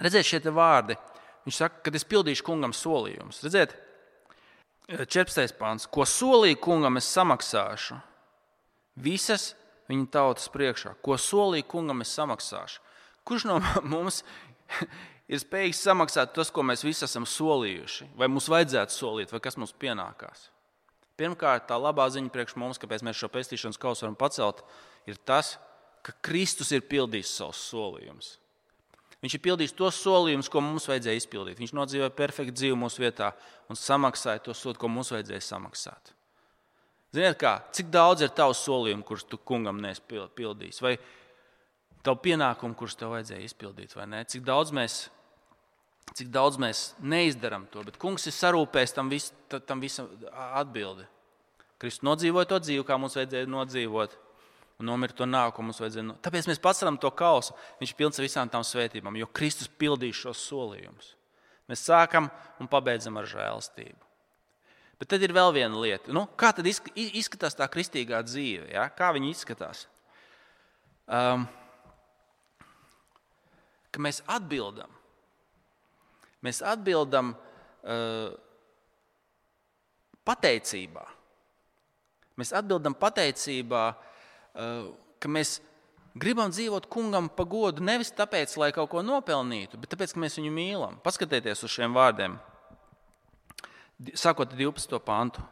Redziet, 0.00 0.28
šie 0.28 0.40
vārdi. 0.52 0.96
Viņš 1.46 1.58
saka, 1.60 1.82
ka 1.84 1.92
es 1.96 2.04
pildīšu 2.08 2.44
kungam 2.44 2.72
solījumus. 2.76 3.42
Redziet, 3.44 3.76
14. 4.86 5.56
pāns, 5.58 5.86
ko 5.90 6.06
solīju 6.06 6.60
kungam, 6.62 6.98
es 7.00 7.08
samaksāšu. 7.10 7.98
Visas 9.02 9.54
viņa 9.90 10.06
tautas 10.14 10.48
priekšā, 10.52 10.94
ko 11.04 11.16
solīju 11.20 11.66
kungam, 11.70 12.04
es 12.04 12.14
samaksāšu. 12.16 12.80
Kurš 13.26 13.48
no 13.50 13.60
mums 13.92 14.22
ir 15.28 15.42
spējīgs 15.42 15.82
samaksāt 15.86 16.34
tas, 16.36 16.50
ko 16.50 16.64
mēs 16.66 16.84
visi 16.86 17.04
esam 17.06 17.26
solījuši? 17.28 18.12
Vai 18.18 18.30
mums 18.30 18.48
vajadzētu 18.52 18.94
solīt, 18.94 19.34
vai 19.34 19.42
kas 19.44 19.58
mums 19.60 19.74
pienākās? 19.76 20.48
Pirmkārt, 21.16 21.68
tā 21.70 21.78
labā 21.80 22.08
ziņa 22.12 22.32
priekš 22.32 22.58
mums, 22.60 22.80
kāpēc 22.80 23.04
mēs 23.06 23.16
šo 23.16 23.30
pestīšanas 23.32 23.80
kausu 23.80 24.04
varam 24.04 24.18
pacelt, 24.20 24.60
ir 25.08 25.16
tas, 25.24 25.54
ka 26.04 26.12
Kristus 26.24 26.74
ir 26.76 26.84
pildījis 26.86 27.32
savus 27.38 27.62
solījumus. 27.70 28.34
Viņš 29.24 29.38
ir 29.38 29.42
pildījis 29.42 29.74
tos 29.74 29.96
solījumus, 30.04 30.50
ko 30.52 30.60
mums 30.62 30.86
vajadzēja 30.90 31.22
izpildīt. 31.22 31.58
Viņš 31.58 31.72
nodzīvoja 31.74 32.12
perfektu 32.14 32.52
dzīvi 32.60 32.76
mūsu 32.78 33.00
vietā 33.00 33.32
un 33.72 33.78
samaksāja 33.80 34.44
to 34.44 34.54
sodu, 34.54 34.78
ko 34.78 34.90
mums 34.92 35.10
vajadzēja 35.14 35.42
samaksāt. 35.48 36.12
Ziniet, 37.16 37.38
kā, 37.40 37.56
cik 37.72 37.88
daudz 37.90 38.26
ir 38.26 38.34
tavs 38.36 38.60
solījumu, 38.66 39.06
kurus 39.08 39.24
tu 39.24 39.38
kungam 39.40 39.80
neesi 39.80 40.04
pildījis, 40.36 40.82
vai 40.84 40.98
tavu 42.04 42.20
pienākumu, 42.26 42.76
kurus 42.76 42.98
tev 42.98 43.14
vajadzēja 43.14 43.46
izpildīt, 43.46 43.96
vai 43.96 44.04
ne? 44.10 44.20
Cik 44.28 44.44
daudz 44.46 44.74
mēs, 44.76 45.06
cik 46.14 46.30
daudz 46.32 46.60
mēs 46.60 46.92
neizdarām 47.02 47.66
to, 47.72 47.82
bet 47.86 47.98
kungs 48.00 48.28
ir 48.28 48.34
sarūpējis 48.36 48.94
tam, 48.96 49.10
vis, 49.12 49.32
tam 49.66 49.82
visam 49.82 50.08
atbildi. 50.32 51.08
Kristus 51.82 52.06
nodzīvoja 52.06 52.48
to 52.48 52.60
dzīvi, 52.62 52.86
kā 52.88 52.96
mums 53.00 53.18
vajadzēja 53.18 53.50
nodzīvot 53.52 54.16
un 54.80 54.88
nomirt 54.90 55.16
to 55.16 55.26
nāku, 55.28 55.64
mums 55.64 55.80
vajadzēja. 55.80 56.16
Tāpēc 56.24 56.48
mēs 56.50 56.62
paceram 56.62 56.96
to 57.00 57.10
kausu. 57.16 57.56
Viņš 57.80 57.92
ir 57.92 57.98
pilns 57.98 58.20
ar 58.20 58.26
visām 58.26 58.52
tām 58.52 58.64
svētībām, 58.64 59.18
jo 59.20 59.28
Kristus 59.36 59.68
pildīs 59.68 60.16
šos 60.20 60.40
solījumus. 60.48 61.12
Mēs 61.66 61.84
sākam 61.88 62.30
un 62.62 62.70
pabeidzam 62.70 63.16
ar 63.18 63.28
žēlastību. 63.28 64.02
Bet 64.96 65.10
tad 65.12 65.24
ir 65.24 65.34
vēl 65.36 65.52
viena 65.52 65.76
lieta. 65.76 66.12
Nu, 66.14 66.24
kā 66.40 66.54
tad 66.56 66.68
izskatās 66.68 67.56
tā 67.58 67.66
kristīgā 67.68 68.22
dzīve? 68.24 68.70
Ja? 68.72 68.86
Kā 68.88 69.10
viņa 69.12 69.28
izskatās? 69.28 69.84
Um, 71.04 71.44
ka 73.92 74.00
mēs 74.00 74.22
atbildam. 74.24 74.95
Mēs 76.46 76.62
atbildam 76.64 77.34
uh, 77.34 78.30
pateicībā. 80.26 81.06
Mēs 82.38 82.52
atbildam 82.56 82.94
pateicībā 82.98 83.82
uh, 83.92 84.86
ka 85.20 85.30
mēs 85.30 85.58
gribam 86.16 86.52
dzīvot 86.52 86.88
kungam 86.92 87.28
pa 87.32 87.44
godu 87.48 87.84
nevis 87.84 88.12
tāpēc, 88.16 88.56
lai 88.60 88.70
kaut 88.76 88.90
ko 88.92 89.02
nopelnītu, 89.04 89.80
bet 89.80 89.92
tāpēc, 89.92 90.14
ka 90.14 90.22
mēs 90.22 90.38
viņu 90.40 90.52
mīlam. 90.54 91.00
Paskatieties 91.04 91.64
uz 91.66 91.72
šiem 91.72 91.96
vārdiem, 91.96 92.38
sākot 94.14 94.52
ar 94.52 94.60
12. 94.60 95.00
pantu. 95.04 95.44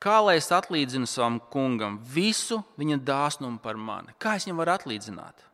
Kā 0.00 0.16
lai 0.24 0.38
es 0.40 0.48
atlīdzinu 0.56 1.04
savam 1.08 1.36
kungam 1.52 1.98
visu 2.00 2.62
viņa 2.80 2.96
dāsnumu 3.04 3.60
par 3.60 3.76
mani? 3.76 4.14
Kā 4.16 4.38
es 4.38 4.46
viņam 4.46 4.62
varu 4.62 4.72
atlīdzināt? 4.78 5.44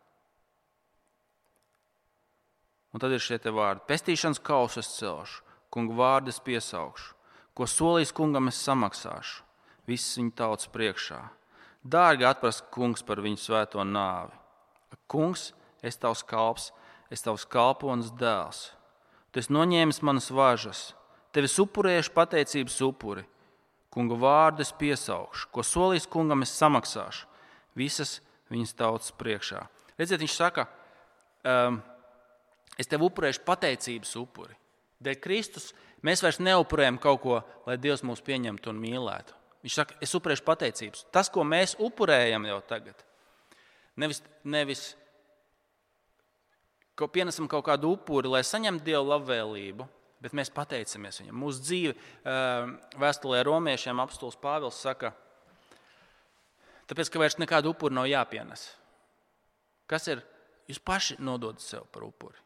Un 2.97 3.01
tad 3.03 3.13
ir 3.13 3.21
šie 3.21 3.37
vārdi: 3.53 3.85
Pestīšanas 3.85 4.41
kausu 4.41 4.81
es 4.81 4.89
celšu, 4.97 5.43
kungu 5.69 5.93
vārdu 5.99 6.33
es 6.33 6.39
piesaukšu, 6.41 7.11
ko 7.53 7.67
solījis 7.69 8.15
kungam 8.17 8.49
es 8.49 8.57
samaksāšu, 8.65 9.43
visas 9.85 10.17
viņa 10.17 10.31
tautas 10.33 10.71
priekšā. 10.73 11.19
Dārgi 11.85 12.25
atprast 12.25 12.65
kungs 12.73 13.05
par 13.05 13.21
viņu 13.21 13.37
svēto 13.37 13.85
nāvi. 13.85 14.33
Kungs, 15.13 15.51
es 15.85 16.01
tavs 16.01 16.23
kalps, 16.25 16.71
es 17.13 17.21
tavs 17.21 17.45
kalponis 17.45 18.09
dēls. 18.17 18.71
Tu 19.29 19.43
esi 19.43 19.53
noņēmis 19.53 20.01
manas 20.01 20.31
važas, 20.33 20.95
tevi 21.37 21.51
upurējuši 21.53 22.15
pateicības 22.17 22.79
upuri. 22.89 23.27
Kunga 23.93 24.17
vārdu 24.25 24.65
es 24.65 24.73
piesaukšu, 24.73 25.51
ko 25.53 25.61
solīs 25.61 26.09
kungam 26.09 26.49
es 26.49 26.57
samaksāšu 26.57 27.29
visas 27.77 28.23
viņas 28.49 28.73
tautas 28.81 29.13
priekšā. 29.21 29.61
Redziet, 30.01 30.25
viņš 30.25 30.39
saka, 30.41 30.65
um, 31.45 31.79
es 32.79 32.89
tev 32.91 33.05
upurēšu 33.07 33.45
pateicības 33.47 34.15
upuri. 34.21 34.57
Dēļ 35.03 35.19
Kristus 35.21 35.73
mēs 36.07 36.23
vairs 36.25 36.41
neupurējam 36.41 37.01
kaut 37.03 37.21
ko, 37.25 37.41
lai 37.67 37.77
Dievs 37.81 38.05
mūs 38.07 38.23
pieņemtu 38.25 38.73
un 38.73 38.81
mīlētu. 38.81 39.35
Viņš 39.67 39.77
saka, 39.81 39.97
es 40.05 40.15
upurēšu 40.17 40.45
pateicības. 40.47 41.05
Tas, 41.13 41.29
ko 41.33 41.45
mēs 41.45 41.75
upurējam 41.83 42.47
jau 42.49 42.61
tagad, 42.69 43.01
nevis, 43.99 44.23
nevis 44.47 44.93
ko 46.97 47.09
pienesam 47.13 47.49
kaut 47.51 47.67
kādu 47.67 47.93
upuri, 47.97 48.31
lai 48.31 48.45
saņemtu 48.47 48.85
Dieva 48.87 49.03
labvēlību, 49.17 49.89
bet 50.23 50.37
mēs 50.37 50.53
pateicamies 50.55 51.21
viņam. 51.21 51.37
Mūsu 51.43 51.65
dzīve, 51.65 51.97
vēstulē 53.03 53.43
romiešiem, 53.47 54.01
apstults 54.01 54.39
Pāvils 54.41 54.79
saka, 54.81 55.13
tāpēc, 56.89 57.13
ka 57.13 57.21
vairs 57.21 57.39
nekādu 57.43 57.75
upuru 57.75 57.99
nav 57.99 58.09
jāpienes. 58.09 58.71
Kas 59.91 60.09
ir? 60.11 60.25
Jūs 60.67 60.81
paši 60.83 61.21
nododat 61.23 61.63
sev 61.63 61.85
par 61.95 62.03
upuri. 62.03 62.46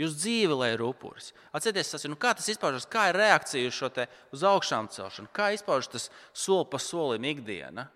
Jūsu 0.00 0.18
dzīve, 0.18 0.54
lai 0.58 0.72
ir 0.74 0.82
upuris. 0.82 1.30
Atcerieties, 1.54 1.92
tas 1.92 2.02
ir, 2.02 2.10
nu, 2.10 2.18
kā 2.18 2.32
tas 2.34 2.48
izpaužas, 2.50 2.86
kā 2.90 3.06
ir 3.12 3.18
reakcija 3.20 3.68
uz 3.70 3.76
šo 3.76 3.90
uz 4.34 4.42
augšām 4.50 4.88
celšanu, 4.90 5.30
kā 5.30 5.52
izpaužas 5.54 5.92
tas 5.92 6.06
soli 6.34 6.66
pa 6.70 6.80
solim 6.82 7.26
ikdiena. 7.30 7.86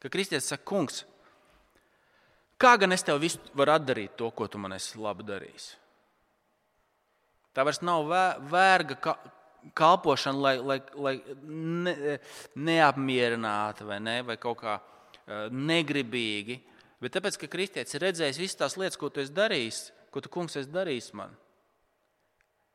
Ka 0.00 0.08
kristietis 0.12 0.48
saka, 0.48 0.64
kungs, 0.64 1.02
kā 2.60 2.74
gan 2.80 2.96
es 2.96 3.04
tev 3.04 3.20
visu 3.20 3.40
varu 3.56 3.76
atdarīt 3.76 4.16
to, 4.16 4.30
ko 4.32 4.48
tu 4.48 4.60
man 4.60 4.72
esi 4.76 5.00
labi 5.00 5.26
darījis? 5.28 5.68
Tā 7.54 7.62
vairs 7.62 7.82
nav 7.84 8.08
vērga 8.50 8.96
kalpošana, 9.76 10.40
lai, 10.40 10.54
lai, 10.58 10.78
lai 10.96 11.14
ne, 11.44 12.16
neapmierinātu 12.56 13.86
vai, 13.88 14.00
ne, 14.02 14.16
vai 14.26 14.36
kaut 14.40 14.58
kā 14.64 14.78
eh, 14.80 15.52
negribīgi. 15.52 16.58
Bet 17.04 17.14
tāpēc, 17.16 17.36
ka 17.40 17.52
kristietis 17.52 17.96
ir 17.96 18.04
redzējis 18.08 18.40
visas 18.40 18.60
tās 18.60 18.76
lietas, 18.80 18.98
ko 19.00 19.12
tu 19.12 19.22
esi 19.22 19.32
darījis, 19.36 19.84
ko 20.14 20.22
tu, 20.22 20.30
kungs, 20.30 20.54
esi 20.60 20.70
darījis 20.70 21.10
man. 21.18 21.34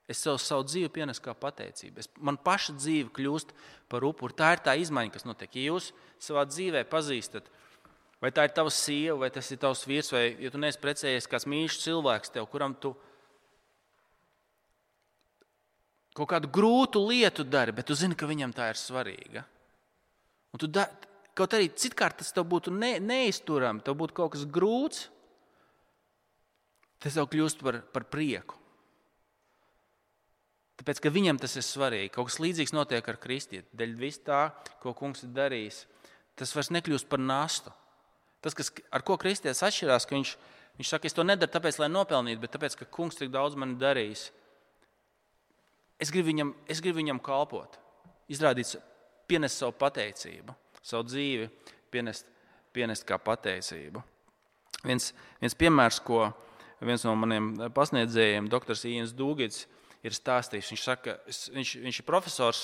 Es 0.10 0.23
sev 0.25 0.39
savu 0.41 0.65
dzīvi 0.65 0.89
pienesu 0.91 1.21
kā 1.23 1.36
pateicību. 1.38 2.02
Es, 2.02 2.10
man 2.17 2.39
paša 2.41 2.73
dzīve 2.75 3.13
kļūst 3.15 3.54
par 3.91 4.04
upuri. 4.08 4.36
Tā 4.36 4.56
ir 4.56 4.63
tā 4.65 4.73
izmaiņa, 4.82 5.13
kas 5.13 5.28
notiek. 5.28 5.54
Ja 5.56 5.69
jūs 5.69 5.91
savā 6.19 6.47
dzīvē 6.49 6.82
pazīstat, 6.89 7.45
vai 8.19 8.32
tā 8.36 8.47
ir 8.47 8.56
tava 8.58 8.73
sieva, 8.73 9.19
vai 9.21 9.30
tas 9.34 9.52
ir 9.54 9.62
tavs 9.62 9.86
vīrs, 9.88 10.10
vai 10.15 10.23
ja 10.41 10.52
tu 10.52 10.62
neesi 10.62 10.82
precējies 10.82 11.30
kāds 11.30 11.45
mīļš 11.49 11.78
cilvēks, 11.86 12.34
tev, 12.36 12.49
kuram 12.52 12.73
tu 12.82 12.95
kaut 16.17 16.34
kādu 16.34 16.49
grūtu 16.52 17.06
lietu 17.06 17.45
dari, 17.47 17.71
bet 17.78 17.88
tu 17.88 17.95
zini, 17.95 18.17
ka 18.17 18.28
viņam 18.28 18.52
tā 18.58 18.73
ir 18.73 18.82
svarīga. 18.82 19.45
Un 20.52 20.60
tu 20.60 20.67
da, 20.67 20.89
kaut 21.38 21.54
arī 21.56 21.69
citkārt 21.69 22.17
tas 22.19 22.34
tev 22.36 22.49
būtu 22.49 22.73
ne, 22.75 22.97
neizturami, 22.99 23.86
tev 23.86 23.95
būtu 24.02 24.17
kaut 24.17 24.34
kas 24.34 24.43
grūts 24.49 25.06
tas 27.03 27.17
jau 27.17 27.25
kļūst 27.29 27.63
par, 27.63 27.81
par 27.93 28.05
prieku. 28.12 28.57
Tāpēc, 30.79 31.01
ka 31.03 31.12
viņam 31.12 31.39
tas 31.41 31.57
ir 31.59 31.65
svarīgi. 31.67 32.13
Kaut 32.15 32.29
kas 32.29 32.39
līdzīgs 32.39 32.71
notiek 32.71 33.07
ar 33.12 33.17
kristieti. 33.19 33.67
Dēļ 33.75 33.95
vis 33.99 34.21
tā, 34.23 34.47
ko 34.79 34.93
kungs 34.95 35.25
ir 35.25 35.33
darījis, 35.35 35.81
tas 36.39 36.53
vairs 36.55 36.71
nekļūst 36.71 37.09
par 37.12 37.19
nastu. 37.19 37.73
Tas, 38.39 38.55
kas, 38.55 38.71
ar 38.95 39.03
ko 39.03 39.17
kristietis 39.19 39.59
atšķirās, 39.67 40.07
ka 40.07 40.15
viņš, 40.15 40.31
viņš 40.79 40.91
saka, 40.93 41.09
es 41.09 41.15
to 41.17 41.25
nedaru 41.27 41.51
tāpēc, 41.51 41.81
lai 41.81 41.89
nopelnītu, 41.91 42.39
bet 42.45 42.53
tāpēc, 42.55 42.77
ka 42.79 42.88
kungs 42.95 43.19
tik 43.19 43.33
daudz 43.33 43.59
man 43.59 43.75
ir 43.75 43.81
darījis. 43.81 44.29
Es 45.99 46.13
gribu 46.15 46.31
viņam, 46.31 46.53
es 46.71 46.79
gribu 46.79 47.01
viņam 47.01 47.19
kalpot, 47.19 47.75
izrādīt, 48.31 48.77
pienest 49.27 49.59
savu 49.59 49.75
pateicību, 49.75 50.55
savu 50.79 51.09
dzīvi, 51.09 51.49
pienest, 51.91 52.29
pienest 52.71 53.03
kā 53.09 53.19
pateicību. 53.19 54.01
Viens, 54.88 55.12
viens 55.41 55.57
piemērs, 55.59 55.99
ko, 56.07 56.29
viens 56.81 57.03
no 57.07 57.15
maniem 57.19 57.51
pasniedzējiem, 57.75 58.47
dr. 58.51 58.77
Ienas 58.87 59.13
Dūgits, 59.15 59.65
ir 60.05 60.15
stāstījis. 60.15 60.69
Viņš, 60.73 60.83
saka, 60.85 61.17
viņš, 61.55 61.73
viņš 61.83 61.99
ir 62.01 62.07
profesors 62.07 62.61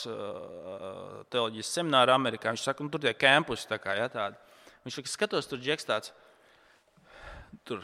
teoloģijas 1.34 1.74
seminārā 1.78 2.16
Amerikā. 2.16 2.54
Viņš 2.54 2.64
saka, 2.68 2.80
ka 2.80 2.88
nu, 2.88 2.94
tur 2.94 3.04
tie 3.04 3.16
kampusi 3.18 3.68
tā 3.70 3.80
kā, 3.82 3.98
ja, 4.00 4.08
tādi. 4.12 4.40
Viņš 4.86 5.00
saka, 5.00 5.12
skatos, 5.12 5.50
tur 5.52 5.62
džeks 5.64 5.88
tāds, 5.90 6.14
tur, 7.68 7.84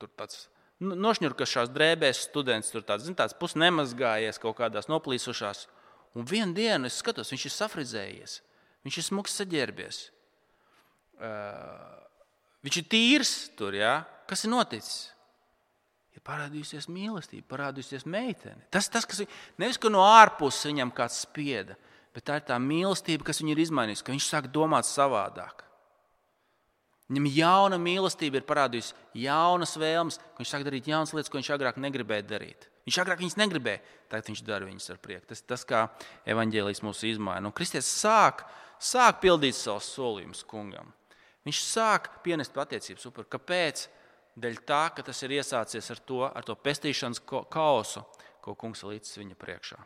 tur 0.00 0.12
tāds 0.16 0.46
nošņurkašās 0.82 1.70
drēbēs 1.70 2.24
students, 2.26 2.72
tur 2.72 2.82
tāds, 2.86 3.06
zin, 3.06 3.16
tāds 3.18 3.36
pusnemazgājies 3.38 4.40
kaut 4.42 4.56
kādās 4.58 4.88
noplīsušās. 4.90 5.66
Un 6.18 6.26
vienā 6.28 6.52
dienā 6.56 6.90
es 6.90 6.98
skatos, 7.00 7.30
viņš 7.32 7.46
ir 7.48 7.54
safrizējies, 7.54 8.38
viņš 8.86 8.98
ir 8.98 9.06
smuks 9.06 9.36
saģērbies. 9.38 10.00
Uh, 11.22 12.01
Viņš 12.62 12.78
ir 12.78 12.86
tīrs 12.90 13.32
tur, 13.58 13.74
ja? 13.74 14.02
kas 14.30 14.44
ir 14.46 14.52
noticis? 14.52 15.08
Ir 16.12 16.22
parādījusies 16.26 16.86
mīlestība, 16.92 17.48
parādījusies 17.50 18.04
meitene. 18.06 18.60
Tas, 18.72 18.88
tas 18.92 19.08
kas 19.08 19.24
ir 19.24 19.40
nevis 19.60 19.80
ka 19.80 19.90
no 19.90 20.04
ārpuses 20.04 20.68
viņam 20.68 20.92
kāds 20.94 21.22
spieda, 21.24 21.76
bet 22.14 22.26
tā 22.28 22.38
ir 22.38 22.46
tā 22.46 22.58
mīlestība, 22.60 23.26
kas 23.26 23.40
viņu 23.42 23.56
ir 23.56 23.62
izmainījusi, 23.64 24.04
ka 24.06 24.14
viņš 24.14 24.28
sāk 24.28 24.50
domāt 24.52 24.86
savādāk. 24.88 25.64
Viņam 27.10 27.28
jauna 27.34 27.76
mīlestība 27.82 28.38
ir 28.38 28.46
parādījusi 28.48 28.94
jaunas 29.24 29.74
vēlmes, 29.80 30.20
ka 30.20 30.40
viņš 30.40 30.52
sāk 30.52 30.62
darīt 30.68 30.86
jaunas 30.88 31.12
lietas, 31.12 31.32
ko 31.32 31.40
viņš 31.40 31.50
agrāk 31.56 31.80
negribēja 31.82 32.24
darīt. 32.28 32.68
Viņš 32.86 32.98
agrāk 33.02 33.20
viņas 33.22 33.38
negribēja, 33.38 33.82
tagad 34.10 34.30
viņš 34.30 34.42
dara 34.46 34.66
viņas 34.66 34.88
ar 34.94 35.00
prieku. 35.02 35.26
Tas 35.30 35.44
tas, 35.44 35.64
kā 35.68 35.84
evaņģēlijas 36.32 36.82
mūs 36.86 37.02
izmaina. 37.10 37.50
Un 37.50 37.54
Kristus 37.56 37.90
sāk, 37.90 38.46
sāk 38.80 39.20
pildīt 39.22 39.58
savus 39.58 39.90
solījumus 39.92 40.42
kungam. 40.48 40.94
Viņš 41.46 41.60
sāk 41.64 42.08
pienest 42.22 42.54
pateicības 42.54 43.08
upuri. 43.10 43.30
Kāpēc? 43.32 43.88
Dēļ 44.42 44.60
tā, 44.64 44.84
ka 44.96 45.04
tas 45.04 45.18
ir 45.26 45.34
iesācies 45.36 45.90
ar 45.92 45.98
to, 46.08 46.22
ar 46.24 46.46
to 46.46 46.54
pestīšanas 46.56 47.20
kausu, 47.52 48.00
ko 48.40 48.54
kungs 48.56 48.80
ir 48.80 48.94
līdzis 48.94 49.18
viņa 49.20 49.36
priekšā. 49.36 49.80